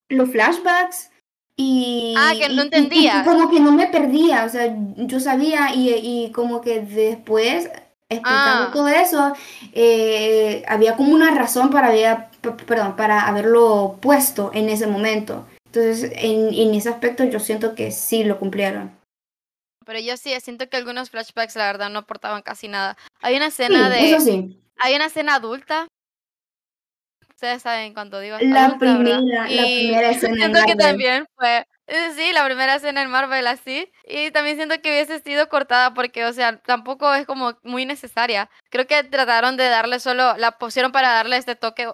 [0.10, 1.12] los flashbacks
[1.56, 2.16] y...
[2.18, 3.24] Ah, que no entendía.
[3.24, 7.70] como que no me perdía, o sea, yo sabía y, y como que después,
[8.10, 8.72] explicando ah.
[8.74, 9.34] todo eso,
[9.74, 12.32] eh, había como una razón para, había,
[12.66, 15.46] perdón, para haberlo puesto en ese momento.
[15.74, 19.00] Entonces, en, en ese aspecto yo siento que sí lo cumplieron.
[19.86, 22.98] Pero yo sí, siento que algunos flashbacks la verdad no aportaban casi nada.
[23.22, 24.12] Hay una escena de...
[24.12, 24.62] Eso sí.
[24.78, 25.88] Hay una escena adulta.
[27.30, 31.66] Ustedes saben cuando digo La primera, la primera escena Siento que también fue...
[32.16, 33.90] Sí, la primera escena en Marvel así.
[34.04, 38.50] Y también siento que hubiese sido cortada porque, o sea, tampoco es como muy necesaria.
[38.70, 40.36] Creo que trataron de darle solo...
[40.36, 41.90] La pusieron para darle este toque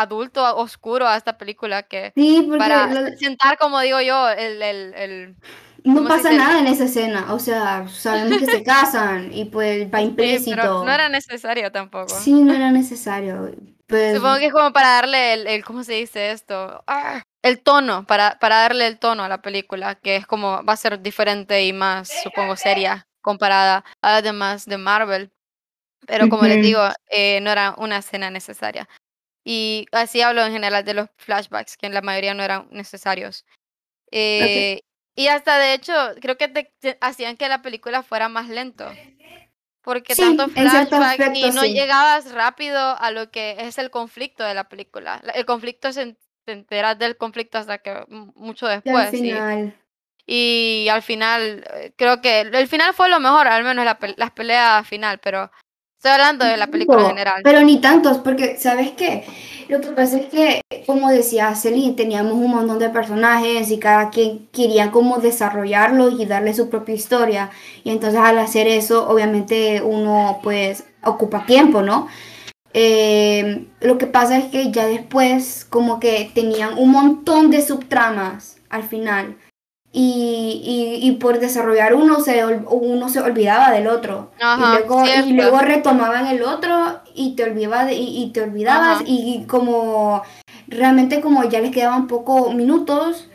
[0.00, 2.12] adulto oscuro a esta película que
[2.58, 5.36] para sentar como digo yo el, el, el
[5.84, 10.00] no pasa nada en esa escena, o sea, sabemos que se casan y pues va
[10.00, 10.84] implícito.
[10.84, 12.08] no era necesario tampoco.
[12.08, 13.52] Sí, no era necesario.
[13.86, 14.16] Pues...
[14.16, 16.82] Supongo que es como para darle el, el ¿cómo se dice esto?
[16.86, 17.22] ¡Ah!
[17.42, 20.76] El tono, para, para darle el tono a la película, que es como, va a
[20.76, 25.30] ser diferente y más, supongo, seria comparada a las demás de Marvel.
[26.06, 26.80] Pero como les digo,
[27.10, 28.88] eh, no era una escena necesaria.
[29.50, 33.46] Y así hablo en general de los flashbacks, que en la mayoría no eran necesarios.
[34.10, 34.82] Eh,
[35.14, 38.86] y hasta de hecho, creo que te, hacían que la película fuera más lento.
[39.80, 44.68] Porque tanto flashback y no llegabas rápido a lo que es el conflicto de la
[44.68, 45.22] película.
[45.34, 49.14] El conflicto se, enteras del conflicto hasta que mucho después.
[49.14, 49.76] Y al final.
[50.26, 54.34] Y, al final, eh, creo que el final fue lo mejor, al menos la, la
[54.34, 55.50] pelea final, pero
[55.98, 57.40] Estoy hablando de la película en general.
[57.42, 59.24] Pero ni tantos, porque, ¿sabes qué?
[59.68, 64.10] Lo que pasa es que, como decía Celine, teníamos un montón de personajes y cada
[64.10, 67.50] quien quería como desarrollarlos y darle su propia historia.
[67.82, 72.06] Y entonces al hacer eso, obviamente uno pues ocupa tiempo, ¿no?
[72.74, 78.58] Eh, lo que pasa es que ya después como que tenían un montón de subtramas
[78.70, 79.36] al final
[80.00, 84.30] y, y, por desarrollar uno se, uno se olvidaba del otro.
[85.26, 90.22] y, luego, retomaban el otro y te, olvidaba y, te olvidabas y como
[90.68, 93.28] realmente como ya les quedaban pocos minutos,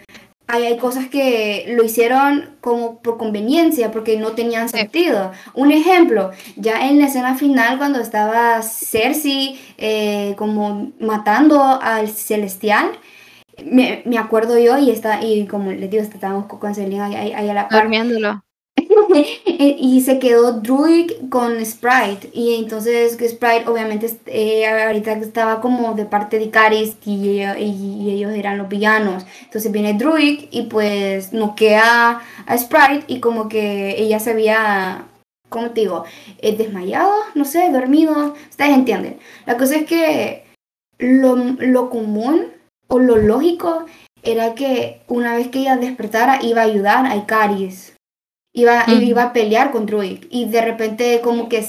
[0.47, 5.33] hay, hay cosas que lo hicieron como por conveniencia porque no tenían sentido.
[5.53, 12.91] Un ejemplo, ya en la escena final cuando estaba Cersei eh, como matando al celestial,
[13.63, 17.49] me, me, acuerdo yo y está y como les digo estábamos con Selena ahí, ahí,
[17.49, 17.83] a la par.
[17.83, 18.43] Durmiéndolo.
[19.55, 22.29] Y se quedó Druid con Sprite.
[22.33, 28.33] Y entonces Sprite obviamente eh, ahorita estaba como de parte de Caris y, y, ellos
[28.33, 29.25] eran los villanos.
[29.43, 35.05] Entonces viene Druid y pues noquea a Sprite y como que ella se había
[35.49, 36.03] ¿cómo te digo?
[36.39, 39.19] Eh, desmayado, no sé, dormido, ustedes entienden.
[39.45, 40.45] La cosa es que
[40.97, 42.47] lo, lo común
[42.93, 43.85] o lo lógico
[44.21, 47.95] era que una vez que ella despertara iba a ayudar a Icaris.
[48.53, 50.25] Iba, iba a pelear con Druid.
[50.29, 51.67] Y de repente como que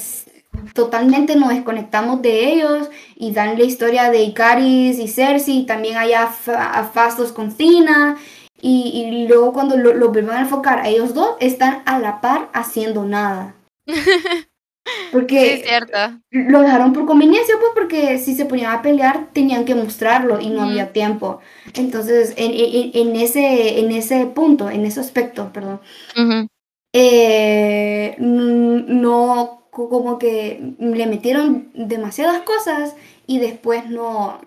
[0.74, 5.64] totalmente nos desconectamos de ellos y dan la historia de Icaris y Cersei.
[5.64, 8.18] También hay a, Fastos con Cina.
[8.60, 12.50] Y, luego cuando lo, lo vuelven a enfocar a ellos dos, están a la par
[12.52, 13.54] haciendo nada.
[15.12, 15.99] Porque sí, cierto.
[16.31, 20.49] lo dejaron por conveniencia, pues porque si se ponían a pelear tenían que mostrarlo y
[20.49, 21.40] no había tiempo.
[21.75, 25.81] Entonces, en, en, en, ese, en ese punto, en ese aspecto, perdón,
[26.92, 32.94] eh, no como que le metieron demasiadas cosas
[33.27, 34.40] y después no,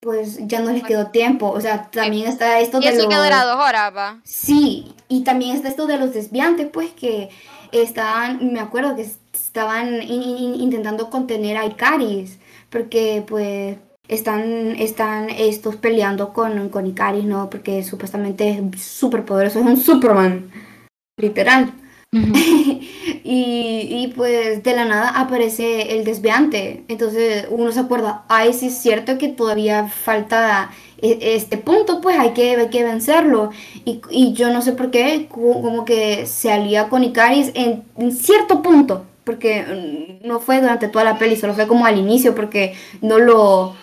[0.00, 1.50] pues ya no les quedó tiempo.
[1.50, 2.86] O sea, también está esto de.
[2.86, 4.20] Y eso que dura dos horas, va.
[4.24, 7.30] Sí, y también está esto de los desviantes, pues que
[7.72, 9.10] estaban, me acuerdo que
[9.50, 12.38] estaban intentando contener a Icaris,
[12.70, 17.50] porque pues están, están estos peleando con, con Icaris, ¿no?
[17.50, 20.52] Porque supuestamente es súper poderoso, es un Superman,
[21.16, 21.72] literal.
[22.12, 22.78] y,
[23.24, 26.84] y, pues de la nada aparece el desviante.
[26.86, 32.16] Entonces uno se acuerda, ay, sí es cierto que todavía falta e, este punto, pues
[32.18, 33.50] hay que, hay que vencerlo.
[33.84, 38.12] Y, y, yo no sé por qué, como que se alía con Icaris en, en,
[38.12, 39.06] cierto punto.
[39.30, 43.18] Porque mm, no fue durante toda la peli, solo fue como al inicio, porque no
[43.18, 43.76] lo,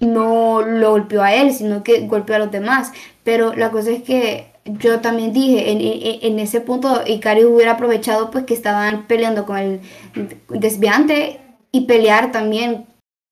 [0.00, 2.92] no lo golpeó a él, sino que golpeó a los demás.
[3.24, 5.70] Pero la cosa es que yo también dije,
[6.26, 9.80] en, ese punto Icaris hubiera aprovechado pues que estaban peleando con el
[10.50, 11.40] desviante
[11.72, 12.84] y pelear también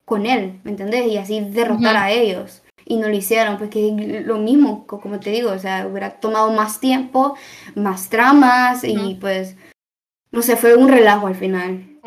[0.06, 1.06] con él, ¿me entendés?
[1.08, 2.62] Y así derrotar a ellos.
[2.86, 6.50] Y no lo hicieron, pues que lo mismo, como te digo, o sea, hubiera tomado
[6.52, 7.36] más tiempo,
[7.74, 9.56] más tramas y pues,
[10.30, 11.98] no sé, fue un relajo al final.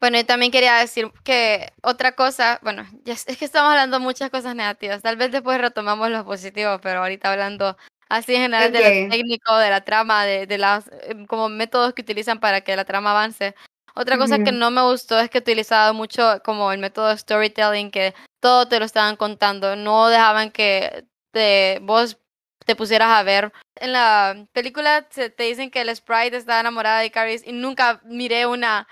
[0.00, 4.54] Bueno, y también quería decir que otra cosa, bueno, es que estamos hablando muchas cosas
[4.54, 7.76] negativas, tal vez después retomamos lo positivo, pero ahorita hablando
[8.10, 11.94] así en general de lo técnico, de la trama, de, de los em, como métodos
[11.94, 13.54] que utilizan para que la trama avance.
[13.94, 18.12] Otra cosa que no me gustó es que utilizaba mucho como el método storytelling, que
[18.40, 22.18] todo te lo estaban contando, no dejaban que te, vos
[22.64, 23.52] te pusieras a ver.
[23.76, 28.46] En la película te, dicen que el sprite está enamorada de Caris y nunca miré
[28.46, 28.86] una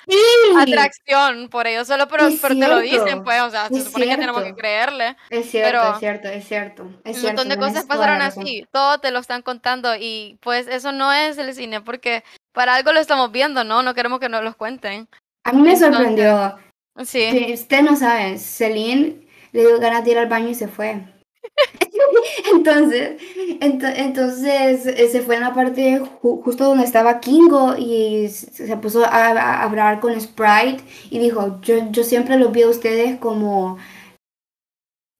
[0.59, 4.43] atracción por ello, solo pero, te lo dicen, pues, o sea, se supone que tenemos
[4.43, 5.17] que creerle.
[5.31, 6.83] Es cierto, es cierto, es cierto.
[6.83, 11.13] un montón de cosas pasaron así, todo te lo están contando y pues eso no
[11.13, 13.83] es el cine porque para algo lo estamos viendo, ¿no?
[13.83, 15.09] No queremos que nos los cuenten.
[15.45, 16.57] A mí me sorprendió.
[17.05, 17.53] Sí.
[17.55, 21.03] usted no sabe, Celine le dio ganas de ir al baño y se fue.
[22.55, 23.21] entonces,
[23.61, 29.63] entonces eh, se fue en la parte justo donde estaba Kingo y se puso a,
[29.63, 33.79] hablar con Sprite y dijo, yo, yo siempre los vi a ustedes como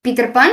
[0.03, 0.51] Peter Pan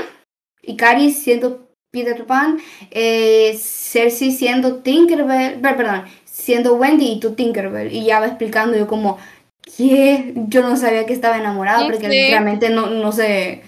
[0.61, 2.59] y Cari siendo Peter Pan,
[2.91, 7.91] eh, Cersei siendo Tinkerbell, perdón, siendo Wendy y tú Tinkerbell.
[7.91, 9.17] Y ya va explicando yo como,
[9.61, 10.33] ¿qué?
[10.35, 13.63] Yo no sabía que estaba enamorado porque realmente no, no sé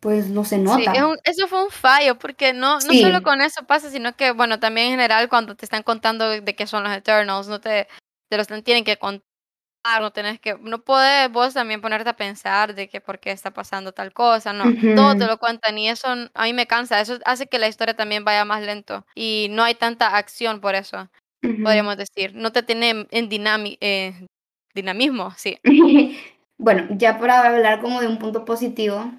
[0.00, 0.92] pues no se nota.
[0.92, 4.58] Sí, eso fue un fallo, porque no, no solo con eso pasa, sino que, bueno,
[4.58, 7.86] también en general cuando te están contando de qué son los Eternals, no te,
[8.30, 9.22] te los tienen que contar,
[10.00, 13.50] no tenés que, no puedes vos también ponerte a pensar de que por qué está
[13.50, 17.18] pasando tal cosa, no, todo te lo cuentan y eso a mí me cansa, eso
[17.24, 21.08] hace que la historia también vaya más lento y no hay tanta acción por eso,
[21.40, 23.28] podríamos decir, no te tiene en
[23.80, 24.26] eh,
[24.74, 25.58] dinamismo, sí.
[26.58, 29.10] bueno, ya para hablar como de un punto positivo,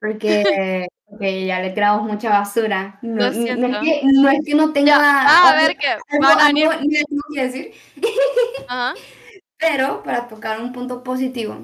[0.00, 0.88] porque,
[1.20, 2.98] ya le creamos mucha basura.
[3.02, 4.98] No, es, que, no, tenga.
[5.00, 5.96] Ah, a ver qué.
[7.40, 7.72] decir.
[9.58, 11.56] Pero para tocar un punto positivo,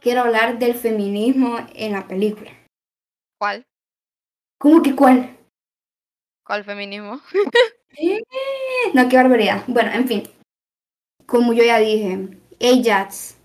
[0.00, 2.52] quiero hablar del feminismo en la película.
[3.38, 3.66] ¿Cuál?
[4.58, 5.36] ¿Cómo que cuál?
[6.44, 7.20] ¿Cuál feminismo?
[8.94, 9.64] no, qué barbaridad.
[9.66, 10.22] Bueno, en fin.
[11.26, 12.28] Como yo ya dije,
[12.60, 13.36] Ajax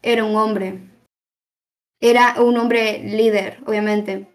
[0.00, 0.80] era un hombre
[2.02, 4.26] era un hombre líder, obviamente.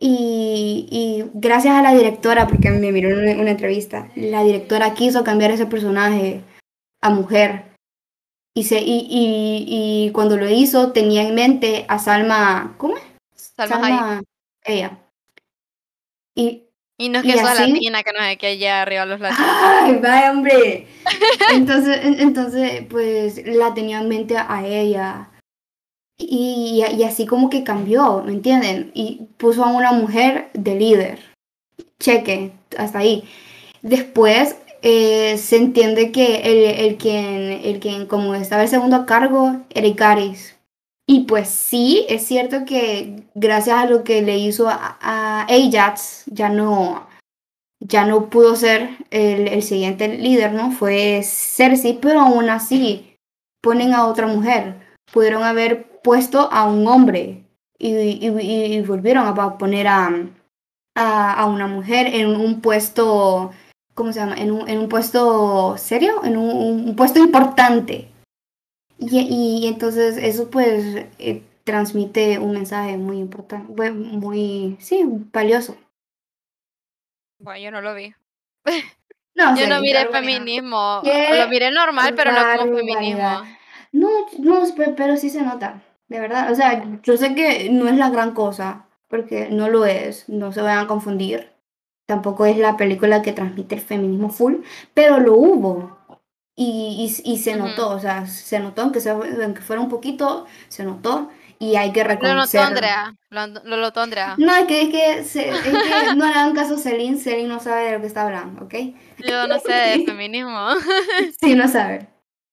[0.00, 5.50] Y, gracias a la directora, porque me miró en una, entrevista, la directora quiso cambiar
[5.50, 6.44] ese personaje
[7.00, 7.64] a mujer.
[8.54, 13.02] Y, se, y, cuando lo hizo tenía en mente a Salma, ¿cómo es?
[13.34, 14.22] Salma,
[14.64, 14.98] ella.
[16.36, 19.50] Y, y no es que sea latina, que no es que allá arriba los latinos.
[19.50, 20.86] ¡Ay, vaya hombre!
[21.52, 25.27] Entonces, entonces, pues la tenía en mente a ella.
[26.18, 28.90] Y, así como que cambió, ¿me entienden?
[28.92, 31.20] Y puso a una mujer de líder.
[32.00, 33.24] Cheque, hasta ahí.
[33.82, 39.06] Después eh, se entiende que el, el, quien, el quien como estaba el segundo a
[39.06, 40.56] cargo era Icaris.
[41.06, 46.24] Y pues sí, es cierto que gracias a lo que le hizo a, a Ajax,
[46.26, 47.08] ya no,
[47.80, 50.70] ya no pudo ser el, el siguiente líder, ¿no?
[50.70, 53.16] Fue Cersei, pero aún así
[53.62, 54.74] ponen a otra mujer.
[55.10, 57.44] Pudieron haber puesto a un hombre
[57.78, 60.10] y, volvieron a poner a,
[60.94, 63.52] a, una mujer en un puesto
[63.98, 64.36] ¿cómo se llama?
[64.36, 68.08] En un, en un puesto serio, en un, un puesto importante.
[68.96, 75.76] Y, y, entonces eso pues eh, transmite un mensaje muy importante, muy, sí, valioso.
[77.40, 78.14] Bueno, yo no lo vi.
[79.34, 83.44] No, yo no miré feminismo, lo miré normal, pero no como feminismo.
[83.92, 84.64] No, no,
[84.96, 86.50] pero sí se nota, de verdad.
[86.52, 90.52] O sea, yo sé que no es la gran cosa, porque no lo es, no
[90.52, 91.52] se vayan a confundir.
[92.06, 94.56] Tampoco es la película que transmite el feminismo full,
[94.94, 95.98] pero lo hubo.
[96.56, 100.46] Y, y, y se notó, o sea, se notó, aunque, sea, aunque fuera un poquito,
[100.68, 102.80] se notó y hay que reconocerlo.
[103.30, 104.34] Lo notó lo, Andrea.
[104.38, 107.60] No, es que, es que, es que no le hagan caso a Celine, Celine no
[107.60, 108.74] sabe de lo que está hablando, ¿ok?
[109.18, 110.70] Yo no sé de feminismo.
[111.40, 112.08] sí, no sabe.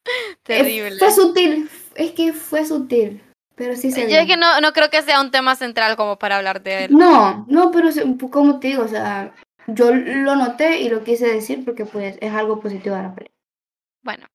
[0.44, 0.98] Terrible.
[1.00, 3.24] fue sutil, es que fue sutil.
[3.56, 6.18] Pero sí se Yo es que no, no creo que sea un tema central como
[6.18, 6.92] para hablar de él.
[6.92, 7.90] No, no, pero
[8.30, 9.34] como te digo, o sea,
[9.68, 13.40] yo lo noté y lo quise decir porque pues es algo positivo de la película.
[14.04, 14.28] Bueno,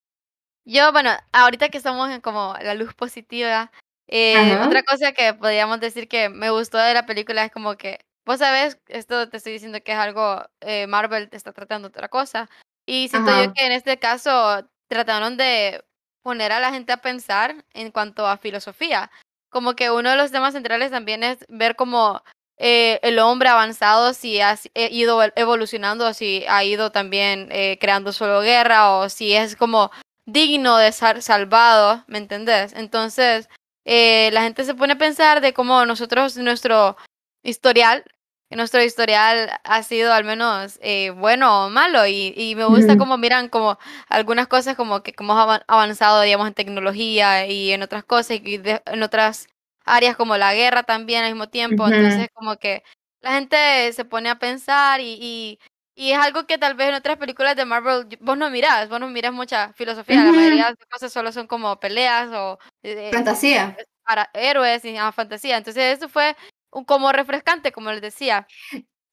[0.65, 3.71] yo, bueno, ahorita que estamos en como la luz positiva,
[4.09, 8.01] eh, otra cosa que podríamos decir que me gustó de la película es como que,
[8.27, 12.09] vos sabés, esto te estoy diciendo que es algo, eh, Marvel te está tratando otra
[12.09, 12.49] cosa.
[12.87, 15.85] Y siento yo que en este caso trataron de
[16.23, 19.11] poner a la gente a pensar en cuanto a filosofía.
[19.49, 22.23] Como que uno de los temas centrales también es ver cómo
[22.63, 28.43] eh, el hombre avanzado, si ha ido evolucionando, si ha ido también eh, creando solo
[28.43, 29.91] guerra, o si es como
[30.27, 32.75] digno de ser salvado, ¿me entendés?
[32.75, 33.49] Entonces,
[33.87, 36.97] eh, la gente se pone a pensar de cómo nosotros, nuestro
[37.43, 38.05] historial,
[38.57, 43.17] nuestro historial ha sido al menos eh, bueno o malo y, y me gusta como
[43.17, 48.39] miran como algunas cosas como que hemos avanzado digamos en tecnología y en otras cosas
[48.43, 49.47] y en otras
[49.85, 52.83] áreas como la guerra también al mismo tiempo entonces como que
[53.21, 55.59] la gente se pone a pensar y, y,
[55.95, 58.99] y, es algo que tal vez en otras películas de Marvel vos no mirás, vos
[58.99, 62.59] no mirás mucha filosofía, la mayoría de las cosas solo son como peleas o...
[62.83, 63.77] Eh, fantasía.
[64.05, 65.59] Para héroes y ah, fantasía.
[65.59, 66.35] Entonces eso fue
[66.71, 68.47] como refrescante, como les decía.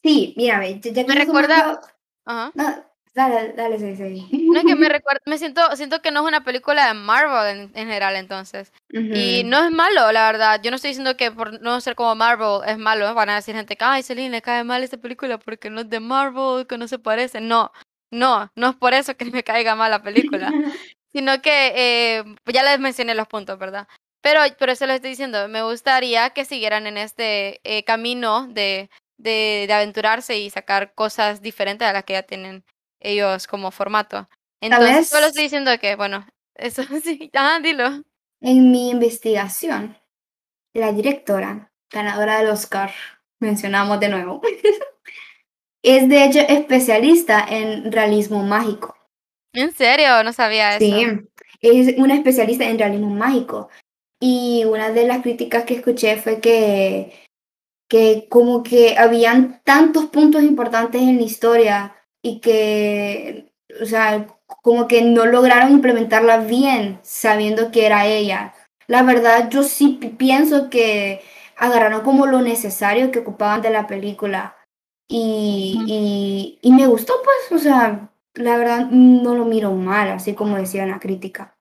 [0.04, 1.82] Sí, mira, ya me recuerda...
[2.26, 2.52] Ajá.
[2.56, 4.48] No, dale, dale, sí, sí.
[4.52, 7.58] No es que me recuerda, me siento, siento que no es una película de Marvel
[7.58, 8.72] en, general, entonces.
[8.92, 10.62] Y no es malo, la verdad.
[10.62, 13.14] Yo no estoy diciendo que por no ser como Marvel es malo.
[13.14, 15.90] Van a decir gente que, ay, Celine, le cae mal esta película porque no es
[15.90, 17.42] de Marvel, que no se parece.
[17.42, 17.72] No,
[18.12, 20.52] no, no es por eso que me caiga mal la película.
[21.12, 23.88] sino que eh, ya les mencioné los puntos, ¿verdad?
[24.28, 28.90] Pero, pero eso les estoy diciendo, me gustaría que siguieran en este eh, camino de,
[29.18, 32.66] de, de, aventurarse y sacar cosas diferentes a las que ya tienen
[33.00, 34.28] ellos como formato.
[34.60, 38.04] Entonces, solo estoy diciendo que, bueno, eso sí, ah, dilo.
[38.42, 39.98] En mi investigación,
[40.74, 42.92] la directora, ganadora del Oscar,
[43.40, 44.42] mencionamos de nuevo,
[45.84, 48.94] es de hecho especialista en realismo mágico.
[49.54, 50.22] ¿En serio?
[50.26, 50.86] No sabía eso.
[50.86, 51.30] Sí,
[51.62, 53.70] es una especialista en realismo mágico.
[54.20, 57.14] Y una de las críticas que escuché fue que,
[57.88, 64.28] que como que habían tantos puntos importantes en la historia y que, o sea,
[64.62, 68.54] como que no lograron implementarla bien sabiendo que era ella.
[68.88, 71.22] La verdad, yo sí pienso que
[71.58, 74.56] agarraron como lo necesario que ocupaban de la película.
[75.10, 80.34] Y, y, y me gustó, pues, o sea, la verdad no lo miro mal, así
[80.34, 81.58] como decía la crítica.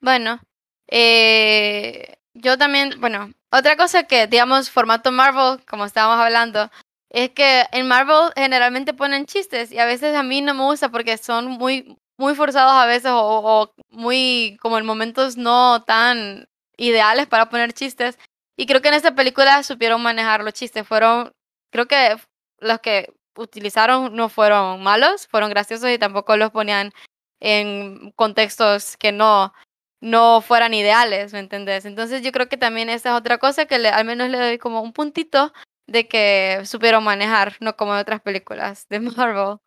[0.00, 0.40] Bueno,
[0.88, 6.70] eh, yo también, bueno, otra cosa que, digamos, formato Marvel, como estábamos hablando,
[7.10, 10.90] es que en Marvel generalmente ponen chistes y a veces a mí no me gusta
[10.90, 16.48] porque son muy, muy forzados a veces o, o muy como en momentos no tan
[16.76, 18.18] ideales para poner chistes.
[18.56, 20.86] Y creo que en esta película supieron manejar los chistes.
[20.86, 21.32] Fueron,
[21.70, 22.16] creo que
[22.58, 26.92] los que utilizaron no fueron malos, fueron graciosos y tampoco los ponían
[27.40, 29.52] en contextos que no,
[30.00, 31.84] no fueran ideales, ¿me entendés?
[31.84, 34.58] Entonces yo creo que también esa es otra cosa que le, al menos le doy
[34.58, 35.52] como un puntito
[35.86, 39.58] de que supieron manejar, no como en otras películas de Marvel.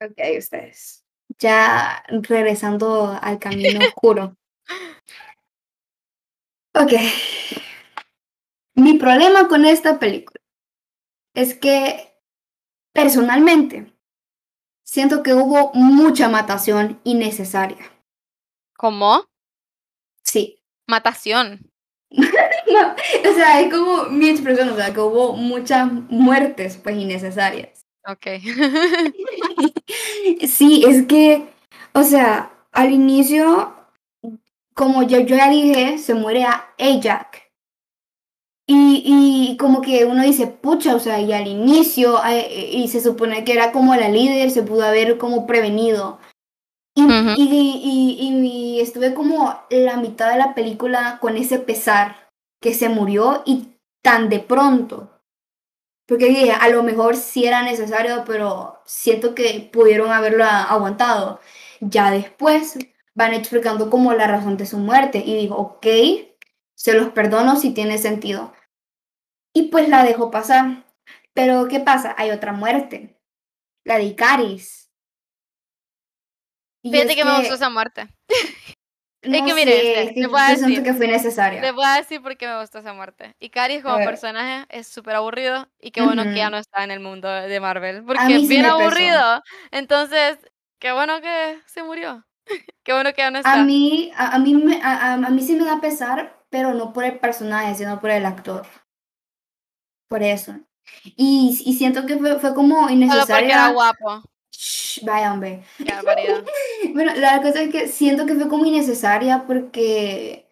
[0.00, 1.04] Ok, ustedes.
[1.38, 4.36] Ya regresando al camino oscuro.
[6.74, 6.92] Ok.
[8.74, 10.40] Mi problema con esta película
[11.34, 12.18] es que
[12.92, 13.92] personalmente
[14.84, 17.93] siento que hubo mucha matación innecesaria.
[18.76, 19.24] ¿Cómo?
[20.22, 20.60] Sí.
[20.86, 21.70] Matación.
[22.10, 22.94] no,
[23.30, 27.84] o sea, es como mi expresión, o sea, que hubo muchas muertes, pues, innecesarias.
[28.06, 28.26] Ok.
[30.46, 31.48] sí, es que,
[31.92, 33.74] o sea, al inicio,
[34.74, 37.40] como yo, yo ya dije, se muere a Ajax.
[38.66, 43.02] Y, y, como que uno dice, pucha, o sea, y al inicio, eh, y se
[43.02, 46.18] supone que era como la líder, se pudo haber como prevenido.
[46.96, 47.02] Y,
[47.36, 52.30] y, y, estuve como la mitad de la película con ese pesar
[52.60, 55.10] que se murió y tan de pronto.
[56.06, 61.40] Porque dije, a lo mejor sí era necesario, pero siento que pudieron haberlo aguantado.
[61.80, 62.78] Ya después
[63.14, 65.86] van explicando como la razón de su muerte y digo, ok,
[66.74, 68.52] se los perdono si tiene sentido.
[69.54, 70.84] Y pues la dejo pasar.
[71.32, 72.14] Pero ¿qué pasa?
[72.18, 73.18] Hay otra muerte.
[73.84, 74.83] La de Icaris.
[76.90, 78.08] Fíjate que, me gustó esa muerte.
[79.22, 81.60] es que mire, este, le voy a decir, que fue necesaria.
[81.60, 83.34] Le voy a decir por qué me gustó esa muerte.
[83.40, 87.00] Icaris como personaje es súper aburrido y qué bueno que ya no está en el
[87.00, 88.04] mundo de Marvel.
[88.04, 89.42] Porque es bien aburrido.
[89.70, 90.38] Entonces,
[90.78, 92.26] qué bueno que se murió.
[92.84, 93.54] qué bueno que ya no está.
[93.54, 97.02] A mí, a, mí, me, a, a mí sí me da pesar pero no por
[97.02, 98.64] el personaje, sino por el actor.
[100.08, 100.54] Por eso.
[101.16, 103.26] Y, y siento que fue, fue como innecesario.
[103.26, 104.22] Solo porque era guapo.
[105.02, 105.62] Vaya, hombre.
[106.94, 110.50] bueno, la cosa es que siento que fue como innecesaria porque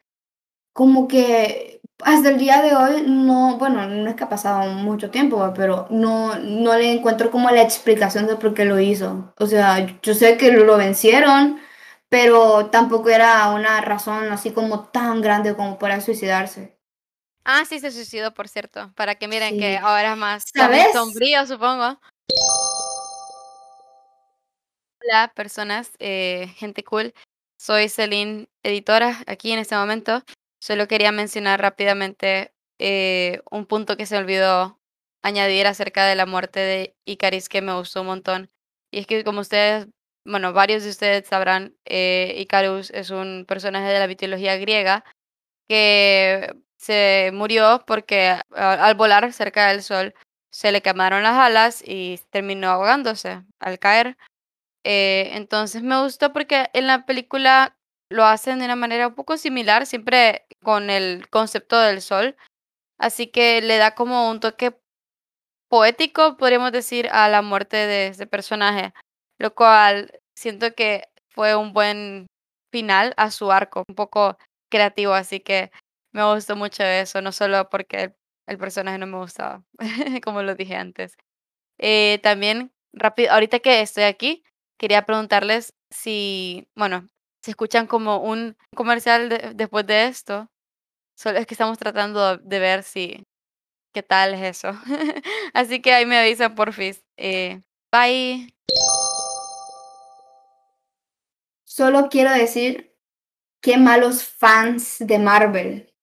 [0.72, 5.11] como que hasta el día de hoy no, bueno, no es que ha pasado mucho
[5.11, 9.32] tiempo, pero no, no le encuentro como la explicación de por qué lo hizo.
[9.38, 11.61] O sea, yo sé que lo vencieron,
[12.09, 16.76] pero tampoco era una razón así como tan grande como para suicidarse.
[17.45, 20.45] Ah, sí, se suicidó, por cierto, para que miren que ahora es más
[20.93, 21.99] sombrío, supongo.
[25.05, 27.12] Hola, personas, eh, gente cool.
[27.59, 30.22] Soy Celine, editora, aquí en este momento.
[30.61, 34.78] Solo quería mencionar rápidamente eh, un punto que se olvidó
[35.22, 38.50] añadir acerca de la muerte de Icaris que me gustó un montón.
[38.92, 39.88] Y es que como ustedes
[40.24, 45.05] bueno, varios de ustedes sabrán, eh, Icarus es un personaje de la mitología griega
[45.68, 50.14] que se murió porque al volar cerca del sol
[50.53, 54.16] se le quemaron las alas y terminó ahogándose al caer.
[54.85, 57.76] Eh, entonces me gustó porque en la película
[58.11, 62.37] lo hacen de una manera un poco similar, siempre con el concepto del sol.
[62.99, 64.78] Así que le da como un toque
[65.68, 68.93] poético, podríamos decir, a la muerte de ese personaje
[69.43, 72.28] lo cual siento que fue un buen
[72.70, 74.39] final a su arco, un poco
[74.70, 75.72] creativo, así que
[76.12, 78.14] me gustó mucho eso, no solo porque
[78.47, 79.64] el, personaje no me gustaba,
[80.24, 81.16] como lo dije antes.
[81.78, 84.45] Eh, también, rápido, ahorita que estoy aquí,
[84.83, 87.07] quería preguntarles si, bueno,
[87.41, 90.49] si escuchan como un comercial después de esto.
[91.16, 93.22] Solo es que estamos tratando de ver si
[93.95, 94.72] qué tal es eso.
[95.55, 96.97] Así que ahí me avisan por fin.
[97.16, 97.61] Eh,
[97.93, 98.53] bye.
[101.64, 102.97] Solo quiero decir
[103.62, 105.95] qué malos fans de Marvel.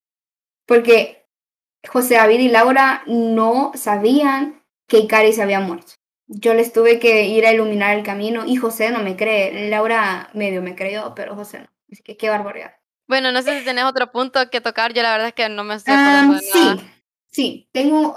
[0.65, 1.27] Porque
[1.85, 5.98] José David y Laura no sabían que Ikari se había muerto.
[6.31, 9.69] Yo les tuve que ir a iluminar el camino y José no me cree.
[9.69, 11.67] Laura medio me creyó, pero José no.
[11.91, 12.75] Así que qué barbaridad.
[13.07, 14.93] Bueno, no sé si tenés otro punto que tocar.
[14.93, 16.81] Yo la verdad es que no me estoy acordando Sí,
[17.31, 17.69] sí.
[17.71, 18.15] Tengo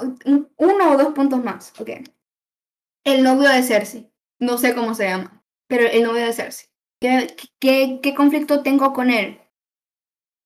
[0.58, 1.72] uno o dos puntos más.
[1.80, 1.88] Ok.
[3.02, 4.12] El novio de Cersei.
[4.38, 6.68] No sé cómo se llama, pero el novio de Cersei.
[7.00, 9.40] ¿Qué, qué, conflicto tengo con él?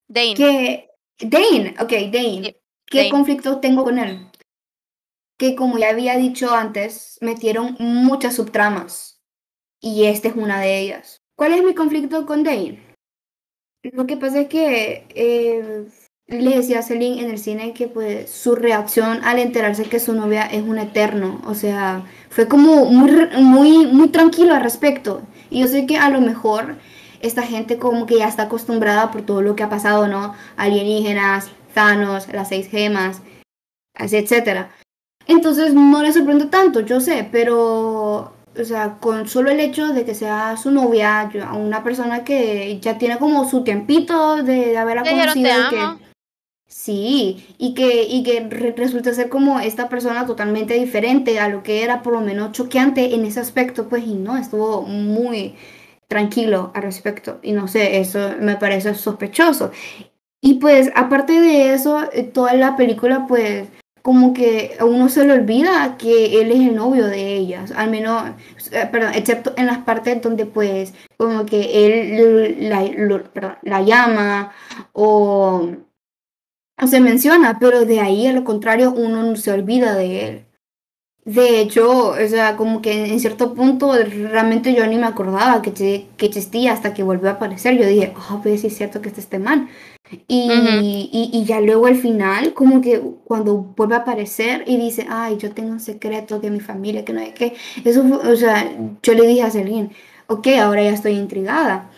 [0.06, 0.34] Dane.
[0.34, 2.56] ¿Qué, Dane, ok, Dane.
[2.86, 4.30] ¿Qué conflicto tengo con él?
[5.38, 9.20] Que como ya había dicho antes, metieron muchas subtramas.
[9.80, 11.22] Y esta es una de ellas.
[11.36, 12.82] ¿Cuál es mi conflicto con Dane?
[13.82, 15.86] Lo que pasa es que eh,
[16.28, 20.12] le decía a Celine en el cine que pues su reacción al enterarse que su
[20.12, 23.10] novia es un eterno, o sea, fue como muy,
[23.40, 25.22] muy, muy tranquilo al respecto.
[25.50, 26.76] Y yo sé que a lo mejor
[27.20, 30.34] esta gente como que ya está acostumbrada por todo lo que ha pasado, ¿no?
[30.56, 33.22] Alienígenas, Thanos, las seis gemas,
[33.94, 34.70] etcétera.
[35.26, 40.04] Entonces no le sorprende tanto, yo sé, pero, o sea, con solo el hecho de
[40.04, 45.70] que sea su novia, una persona que ya tiene como su tiempito de, haberla conocido,
[45.70, 46.06] que
[46.68, 51.82] Sí, y que, y que resulta ser como esta persona totalmente diferente a lo que
[51.84, 55.54] era por lo menos choqueante en ese aspecto, pues y no, estuvo muy
[56.08, 57.38] tranquilo al respecto.
[57.42, 59.70] Y no sé, eso me parece sospechoso.
[60.40, 63.68] Y pues aparte de eso, eh, toda la película pues
[64.06, 67.90] como que a uno se le olvida que él es el novio de ellas, al
[67.90, 68.22] menos,
[68.70, 72.84] eh, perdón, excepto en las partes donde pues como que él la,
[73.62, 74.52] la llama
[74.92, 75.70] o
[76.86, 80.45] se menciona, pero de ahí a lo contrario uno no se olvida de él.
[81.26, 83.92] De hecho, o sea, como que en cierto punto
[84.30, 85.72] realmente yo ni me acordaba que,
[86.16, 87.76] que existía hasta que volvió a aparecer.
[87.76, 89.68] Yo dije, oh, pues sí es cierto que este este man.
[90.28, 95.36] Y, y, ya luego al final, como que cuando vuelve a aparecer y dice, ay,
[95.36, 97.54] yo tengo un secreto de mi familia, que no hay que,
[97.84, 98.72] eso, o sea,
[99.02, 99.90] yo le dije a Celine,
[100.28, 101.90] ok, ahora ya estoy intrigada.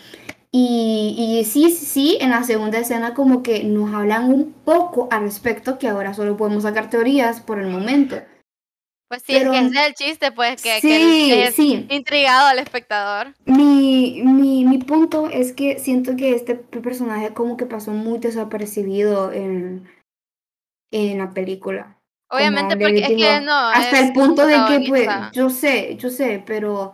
[0.51, 5.21] Y, y sí, sí, en la segunda escena como que nos hablan un poco al
[5.21, 8.15] respecto, que ahora solo podemos sacar teorías por el momento.
[9.09, 11.87] Pues sí, es que es el chiste, pues, que, que sí.
[11.89, 13.33] intrigado al espectador.
[13.45, 19.31] Mi, mi, mi, punto es que siento que este personaje como que pasó muy desapercibido
[19.31, 19.89] en,
[20.91, 21.97] en la película.
[22.29, 23.55] Obviamente, porque es que no.
[23.55, 26.93] Hasta el punto de que, pues, yo sé, yo sé, pero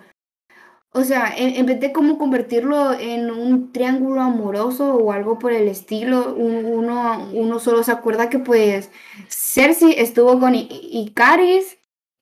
[0.97, 5.67] o sea, en, vez de como convertirlo en un triángulo amoroso o algo por el
[5.67, 8.89] estilo, uno, uno solo se acuerda que pues
[9.27, 11.77] Cersei estuvo con Icaris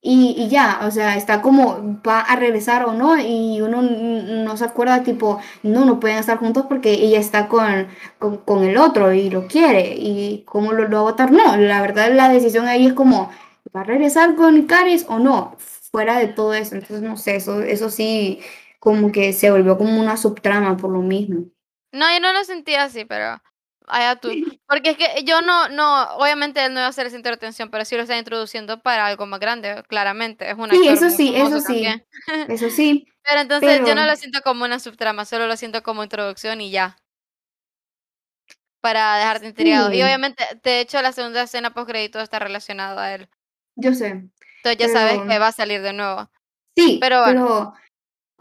[0.05, 4.65] y, ya, o sea, está como va a regresar o no y uno no se
[4.65, 7.87] acuerda tipo, no, no pueden estar juntos porque ella está con,
[8.19, 11.31] con, el otro y lo quiere y cómo lo, lo va a votar.
[11.31, 13.31] No, la verdad la decisión ahí es como,
[13.73, 15.55] ¿va a regresar con Icaris o no?
[15.57, 18.41] Fuera de todo eso, entonces no sé, eso, eso sí
[18.79, 21.45] como que se volvió como una subtrama por lo mismo.
[21.93, 23.41] No, yo no lo sentía así, pero
[23.93, 24.29] allá tú.
[24.67, 27.85] Porque es que yo no, no, obviamente él no iba a hacer esa intervención, pero
[27.85, 30.49] sí lo está introduciendo para algo más grande, claramente.
[30.49, 31.85] Es una Sí, eso sí, eso sí.
[32.49, 33.07] Eso sí.
[33.23, 36.71] pero entonces yo no lo siento como una subtrama, solo lo siento como introducción y
[36.71, 36.97] ya.
[38.81, 39.93] Para dejarte intrigado.
[39.93, 43.29] Y obviamente, de hecho, la segunda escena post crédito está relacionada a él.
[43.75, 44.07] Yo sé.
[44.57, 46.29] Entonces ya sabes que va a salir de nuevo.
[46.75, 47.73] Sí, pero, bueno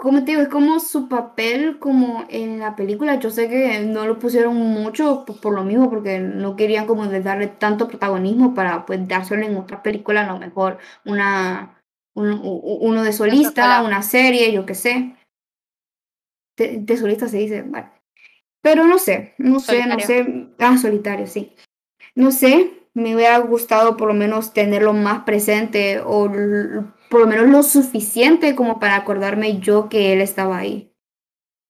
[0.03, 3.21] como te digo, es como su papel como en la película.
[3.21, 7.47] Yo sé que no lo pusieron mucho por, lo mismo, porque no querían como darle
[7.47, 11.81] tanto protagonismo para pues dárselo en otra película, a lo mejor una,
[12.15, 15.15] uno de solista, una serie, yo qué sé.
[16.57, 17.89] De, solista se dice, bueno.
[18.61, 20.49] Pero no sé, no sé, no sé.
[20.59, 21.55] Ah, solitario, sí.
[22.17, 26.29] No sé, me hubiera gustado por lo menos tenerlo más presente o
[27.13, 30.95] por lo menos lo suficiente como para acordarme yo que él estaba ahí.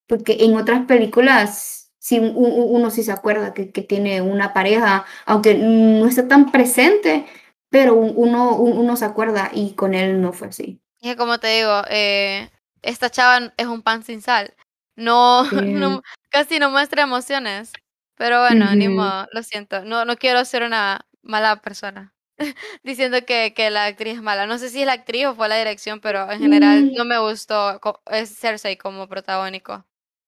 [0.06, 5.54] Porque en otras películas, sí, uno sí se acuerda que, que tiene una pareja, aunque
[5.56, 7.26] no está tan presente,
[7.70, 10.80] pero uno, uno se acuerda y con él no fue así.
[11.00, 12.48] Y como te digo, eh,
[12.80, 14.54] esta chava es un pan sin sal.
[14.94, 17.72] No, no, casi no muestra emociones.
[18.14, 19.84] Pero bueno, lo siento.
[19.84, 22.11] No, no quiero ser una mala persona.
[22.82, 24.46] Diciendo que, que la actriz es mala.
[24.46, 26.94] No sé si es la actriz o fue la dirección, pero en general mm.
[26.94, 27.80] no me gustó
[28.10, 29.84] es Cersei como protagónico.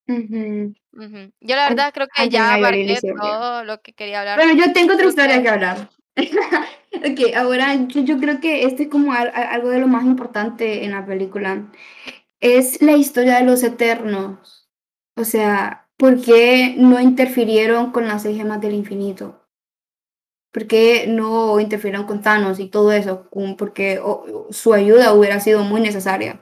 [0.07, 4.37] Yo la verdad creo que ya abarqué todo lo que quería hablar.
[4.37, 5.89] Bueno, yo tengo otra historia que hablar.
[6.15, 10.91] ok, ahora yo, yo, creo que este es como algo de lo más importante en
[10.91, 11.71] la película.
[12.39, 14.69] Es la historia de los eternos.
[15.15, 19.44] O sea, ¿por qué no interfirieron con las seis gemas del infinito?
[20.55, 23.27] ¿Por qué no interfirieron con Thanos y todo eso?
[23.57, 24.01] Porque
[24.51, 26.41] su ayuda hubiera sido muy necesaria.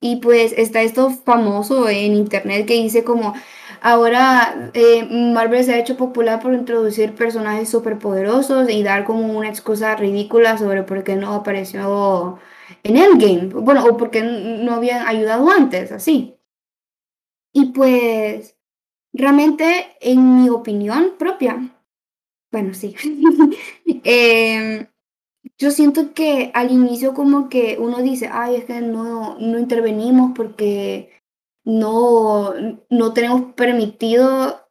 [0.00, 3.34] Y pues está esto famoso en internet que dice como,
[3.80, 9.48] ahora eh, Marvel se ha hecho popular por introducir personajes superpoderosos y dar como una
[9.48, 12.38] excusa ridícula sobre por qué no apareció
[12.82, 13.46] en Endgame.
[13.54, 16.36] Bueno, o porque no habían ayudado antes, así.
[17.52, 18.56] Y pues,
[19.12, 21.77] realmente, en mi opinión propia,
[22.50, 22.94] bueno, sí.
[24.04, 24.86] Em,
[25.58, 30.32] yo siento que al inicio como que uno dice, ay, es que no, no intervenimos
[30.36, 31.10] porque
[31.64, 32.54] no,
[32.90, 34.68] no tenemos permitido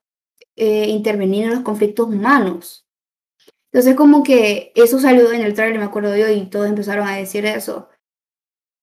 [0.55, 2.88] eh, intervenir en los conflictos humanos.
[3.71, 7.17] Entonces como que eso salió en el trailer, me acuerdo yo, y todos empezaron a
[7.17, 7.89] decir eso.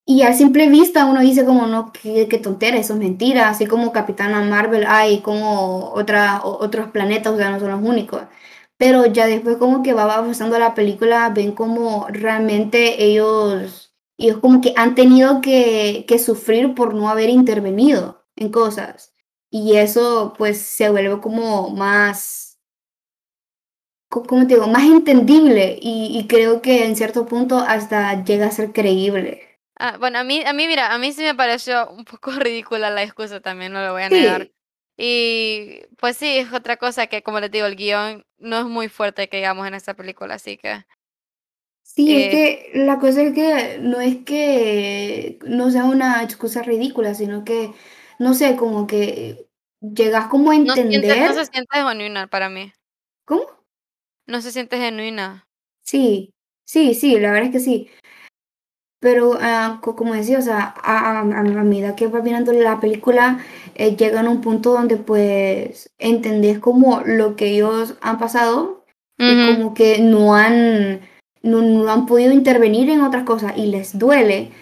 [0.07, 3.67] Y a simple vista uno dice como, no, qué, qué tontera, eso es mentira, así
[3.67, 8.23] como Capitana Marvel hay como otra, otros planetas, o sea, no son los únicos
[8.77, 14.61] pero ya después como que va avanzando la película, ven como realmente ellos, ellos como
[14.61, 19.15] que han tenido que, que sufrir por no haber intervenido en cosas.
[19.51, 22.59] Y eso pues se vuelve como más,
[24.09, 24.67] ¿cómo te digo?
[24.67, 29.43] Más entendible y, y creo que en cierto punto hasta llega a ser creíble.
[29.77, 32.91] Ah, bueno, a mí, a mí, mira, a mí sí me pareció un poco ridícula
[32.91, 34.51] la excusa también, no lo voy a negar.
[34.97, 38.89] Y pues sí, es otra cosa que, como les digo, el guion no es muy
[38.89, 40.85] fuerte que digamos en esta película, así que...
[41.83, 42.31] Sí, es eh
[42.73, 47.73] que la cosa es que no es que no sea una excusa ridícula, sino que,
[48.19, 49.47] no sé, como que
[49.81, 51.19] llegas como a no, entender.
[51.19, 52.73] no se siente genuina para mí.
[53.27, 53.45] ¿Cómo?
[54.27, 55.47] No se siente genuina.
[55.83, 56.33] Sí,
[56.65, 57.91] sí, sí, la verdad es que sí.
[59.05, 61.25] Pero ah, como decía, o sea, a, a,
[61.63, 63.39] medida que va mirando la película,
[63.75, 68.87] eh, llegan a un punto donde pues entendés como lo que ellos han pasado
[69.19, 71.03] y como que no han,
[71.43, 74.53] no, han podido intervenir en otras cosas y les duele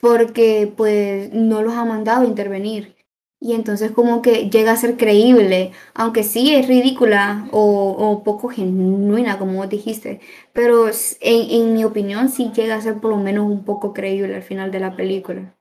[0.00, 2.96] porque pues no los ha mandado a intervenir.
[3.42, 9.38] Y entonces como que llega a ser creíble, aunque sí es ridícula o, poco genuina,
[9.38, 10.20] como vos dijiste,
[10.52, 10.90] pero
[11.22, 14.70] en, mi opinión sí llega a ser por lo menos un poco creíble al final
[14.70, 15.54] de la película.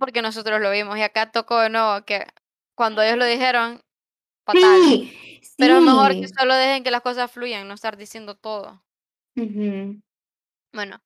[0.00, 2.26] Porque nosotros lo vimos y acá tocó de nuevo que
[2.74, 3.80] cuando ellos lo dijeron,
[4.44, 4.80] fatal.
[4.88, 8.82] Sí, Pero es mejor que solo dejen que las cosas fluyan, no estar diciendo todo.
[10.72, 11.00] Bueno,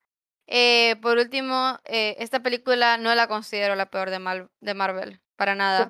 [0.47, 5.55] eh, por último, eh, esta película no la considero la peor de, de Marvel, para
[5.55, 5.89] nada.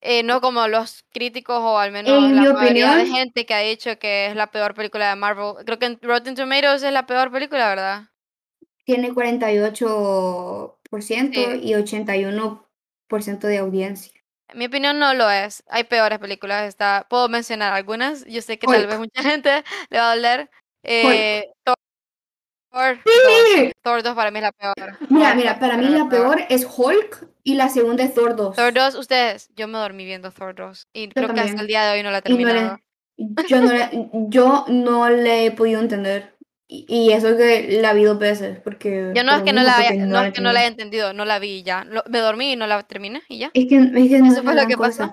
[0.00, 3.98] Eh, no como los críticos o al menos la mayoría de gente que ha dicho
[3.98, 5.54] que es la peor película de Marvel.
[5.64, 8.04] Creo que Rotten Tomatoes es la peor película, ¿verdad?
[8.84, 14.12] Tiene 48% y 81% de audiencia.
[14.48, 15.62] En mi opinión no lo es.
[15.68, 16.68] Hay peores películas.
[16.68, 18.24] Está, puedo mencionar algunas.
[18.24, 20.50] Yo sé que tal vez mucha gente le va a doler.
[20.84, 21.44] Eh,
[22.78, 22.98] Thor,
[23.82, 24.98] Thor 2 para mí es la peor.
[25.08, 28.54] Mira, mira, para mí la peor es Hulk y la segunda es Thor 2.
[28.54, 31.84] Thor 2, ustedes, yo me dormí viendo Thor 2 y creo que hasta el día
[31.84, 32.78] de hoy no la he terminado.
[33.16, 33.90] yo, no le,
[34.28, 36.34] yo no le he podido entender.
[36.70, 39.12] Y, eso que la vi dos veces, porque...
[39.14, 41.38] Yo no es que no, la, no, es que no la haya entendido, no la
[41.38, 41.86] vi ya.
[42.10, 43.50] me dormí y no la terminé y ya.
[43.54, 45.10] Es que, es que no eso fue lo que pasó.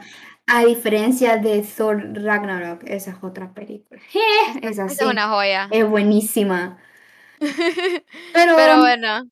[0.48, 4.02] A diferencia de Thor Ragnarok, esa es otra película.
[4.62, 4.98] Es así.
[5.00, 5.70] Es una joya.
[5.72, 6.78] Es buenísima.
[7.40, 9.30] Pero, Pero bueno.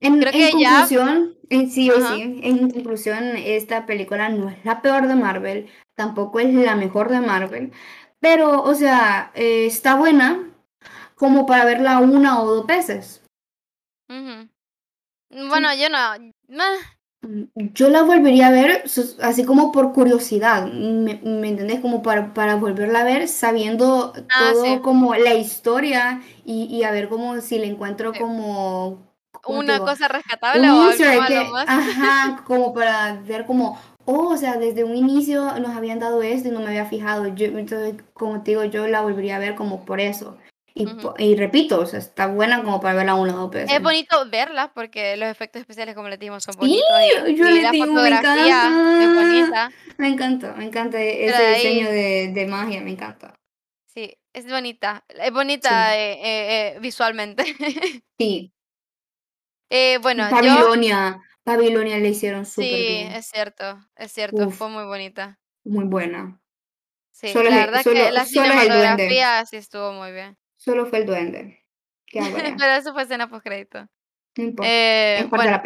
[0.00, 4.82] En, creo que conclusión, en sí o sí, en conclusión, esta película no es la
[4.82, 7.72] peor de Marvel, tampoco es la mejor de Marvel,
[8.20, 10.50] pero, o sea, eh, está buena
[11.14, 13.22] como para verla una o dos veces.
[15.30, 16.64] Bueno, yo no.
[17.54, 18.84] Yo la volvería a ver
[19.20, 21.80] así como por curiosidad, ¿me, me entendés?
[21.80, 26.90] Como para, para volverla a ver sabiendo ah, todo como la historia y, y, a
[26.90, 29.06] ver como si le encuentro como...
[29.46, 31.66] Una cosa rescatable o algo más.
[31.68, 36.48] Ajá, como para ver como, oh, o sea, desde un inicio nos habían dado esto
[36.48, 37.28] y no me había fijado.
[37.28, 40.36] Yo, entonces, como te digo, yo la volvería a ver como por eso.
[40.78, 43.72] Y, repito, o sea, está buena como para verla una o dos veces.
[43.74, 46.84] Es bonito verla porque los efectos especiales, como les dijimos, son bonitos.
[47.24, 49.72] Sí, yo y la fotografía me es bonita.
[49.96, 53.32] Me encanta, me encanta ese diseño de, de, magia, me encanta.
[53.86, 55.02] Sí, es bonita.
[55.08, 57.44] Es bonita eh, eh, eh, visualmente.
[58.18, 58.52] sí.
[60.02, 61.22] bueno, Babilonia.
[61.42, 63.12] Babilonia le hicieron súper bien.
[63.12, 65.38] Sí, es cierto, es cierto, fue muy bonita.
[65.64, 66.38] Muy buena.
[67.12, 70.36] Sí, la verdad que la cinematografía sí estuvo muy bien.
[70.66, 71.64] Solo fue el duende.
[72.12, 73.88] Pero eso fue escena post crédito.
[74.36, 75.62] Eh, bueno,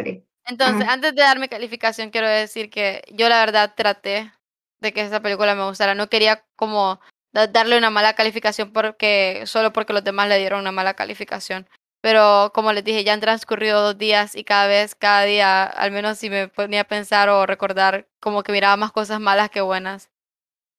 [0.46, 4.32] entonces, antes de darme calificación, quiero decir que yo la verdad traté
[4.80, 5.94] de que esa película me gustara.
[5.94, 7.00] No quería como
[7.32, 11.68] darle una mala calificación porque solo porque los demás le dieron una mala calificación.
[12.00, 15.92] Pero como les dije, ya han transcurrido dos días y cada vez, cada día, al
[15.92, 19.60] menos si me ponía a pensar o recordar, como que miraba más cosas malas que
[19.60, 20.10] buenas.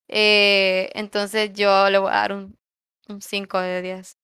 [0.09, 2.57] Eh, entonces yo le voy a dar un
[3.11, 4.17] un 5 de 10.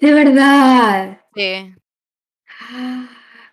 [0.00, 1.20] De verdad.
[1.34, 1.74] Sí.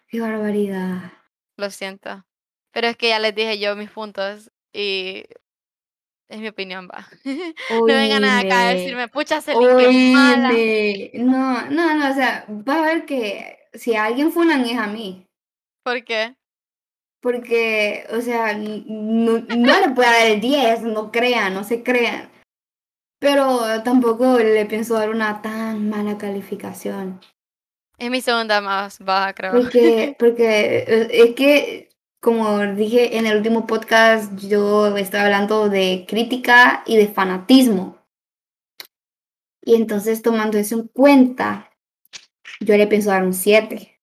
[0.07, 1.12] Qué barbaridad.
[1.57, 2.26] Lo siento.
[2.72, 5.24] Pero es que ya les dije yo mis puntos y
[6.30, 7.07] es mi opinión, va.
[7.70, 10.51] no vengan acá a decirme, pucha, se mala.
[11.14, 15.28] No, no, no, o sea, va a ver que si alguien funan es a mí.
[15.84, 16.36] ¿Por qué?
[17.22, 22.31] Porque, o sea, no, no le puedo dar el 10, no crean, no se crean.
[23.22, 27.22] Pero tampoco le pienso dar una tan mala calificación.
[28.00, 29.52] Es mi segunda más baja, creo.
[29.52, 36.04] Porque, porque eh, es que, como dije en el último podcast, yo estaba hablando de
[36.08, 38.00] crítica y de fanatismo.
[39.64, 41.72] Y entonces, tomando eso en cuenta,
[42.60, 44.00] yo le pienso dar un 7.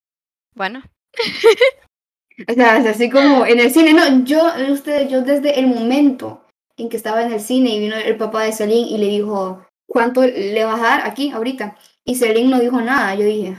[0.54, 0.80] Bueno.
[2.48, 6.47] o sea, es así como en el cine, no, yo, ustedes, yo desde el momento
[6.78, 9.66] en que estaba en el cine y vino el papá de Celine y le dijo,
[9.86, 11.76] ¿cuánto le vas a dar aquí ahorita?
[12.04, 13.14] Y Celine no dijo nada.
[13.14, 13.56] Yo dije,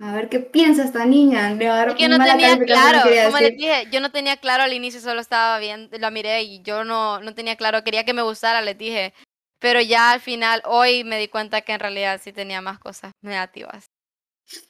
[0.00, 1.54] a ver qué piensa esta niña.
[1.54, 4.36] Le va a dar es que no tenía claro, como les dije, yo no tenía
[4.36, 8.04] claro al inicio, solo estaba viendo, la miré y yo no, no tenía claro, quería
[8.04, 9.14] que me gustara, les dije.
[9.58, 13.12] Pero ya al final, hoy me di cuenta que en realidad sí tenía más cosas
[13.22, 13.86] negativas.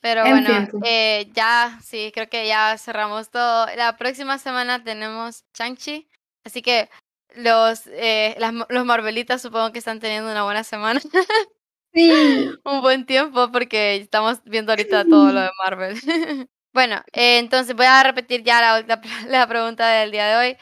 [0.00, 0.48] Pero bueno,
[0.84, 3.66] eh, ya, sí, creo que ya cerramos todo.
[3.76, 6.08] La próxima semana tenemos Changchi,
[6.44, 6.88] así que
[7.36, 11.00] los, eh, las, los Marvelitas supongo que están teniendo una buena semana.
[11.94, 12.10] Sí.
[12.64, 15.96] un buen tiempo porque estamos viendo ahorita todo lo de Marvel.
[16.74, 20.56] bueno, eh, entonces voy a repetir ya la, la, pregunta del día de hoy.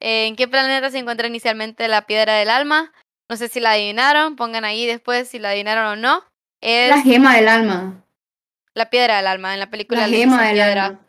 [0.00, 2.92] ¿En qué planeta se encuentra inicialmente la piedra del alma?
[3.28, 6.24] No sé si la adivinaron, pongan ahí después si la adivinaron o no.
[6.60, 8.04] Es la gema del alma.
[8.74, 11.00] La piedra del alma, en la película la gema del alma.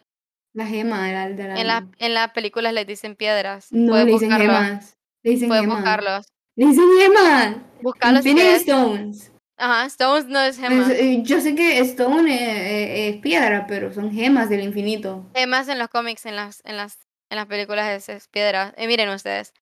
[0.53, 1.59] La gema del, alma.
[1.59, 3.72] En, la, en las películas les dicen piedras.
[3.72, 4.99] No, le dicen gemas.
[5.24, 6.26] Le dicen Pueden buscarlos.
[6.55, 7.57] Le dicen gemas.
[7.82, 8.26] Buscarlos.
[8.26, 9.32] Stones.
[9.57, 10.89] Ajá, Stones no es gemas.
[10.89, 15.30] Eh, yo sé que Stone es, piedra, pero son gemas del infinito.
[15.36, 16.97] Gemas en los cómics, en las, en las,
[17.30, 18.74] en las películas es, piedra.
[18.78, 19.53] Eh, miren ustedes.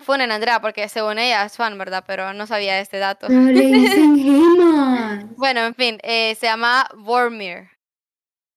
[0.00, 2.04] Funen Andrea, porque según ella es fan, ¿verdad?
[2.06, 3.28] Pero no sabía este dato.
[3.28, 5.24] Le dicen gemas.
[5.36, 7.68] bueno, en fin, eh, se llama Vormir.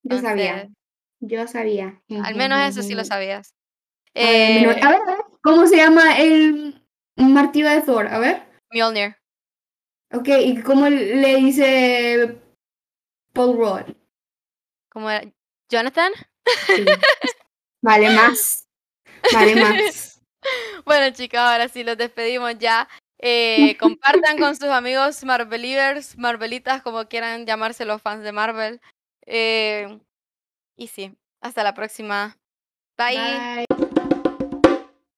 [0.03, 0.67] Yo sabía.
[1.19, 2.01] Yo sabía.
[2.23, 3.53] Al menos eso sí lo sabías.
[4.15, 5.01] A ver,
[5.41, 6.83] ¿cómo se llama el
[7.15, 8.07] martillo de Thor?
[8.07, 8.43] A ver.
[8.71, 9.15] Mjolnir.
[10.13, 12.37] Ok, ¿y cómo le dice
[13.33, 13.95] Paul Rudd?
[14.89, 15.25] ¿Cómo era?
[15.69, 16.11] ¿Jonathan?
[17.81, 18.67] Vale más.
[19.33, 20.21] Vale más.
[20.85, 22.89] bueno, chicos, ahora sí los despedimos ya.
[23.19, 28.81] Eh, compartan con sus amigos Marvelivers, Marvelitas, como quieran llamarse los fans de Marvel.
[29.25, 29.99] Eh,
[30.75, 32.37] y sí, hasta la próxima.
[32.97, 33.65] Bye.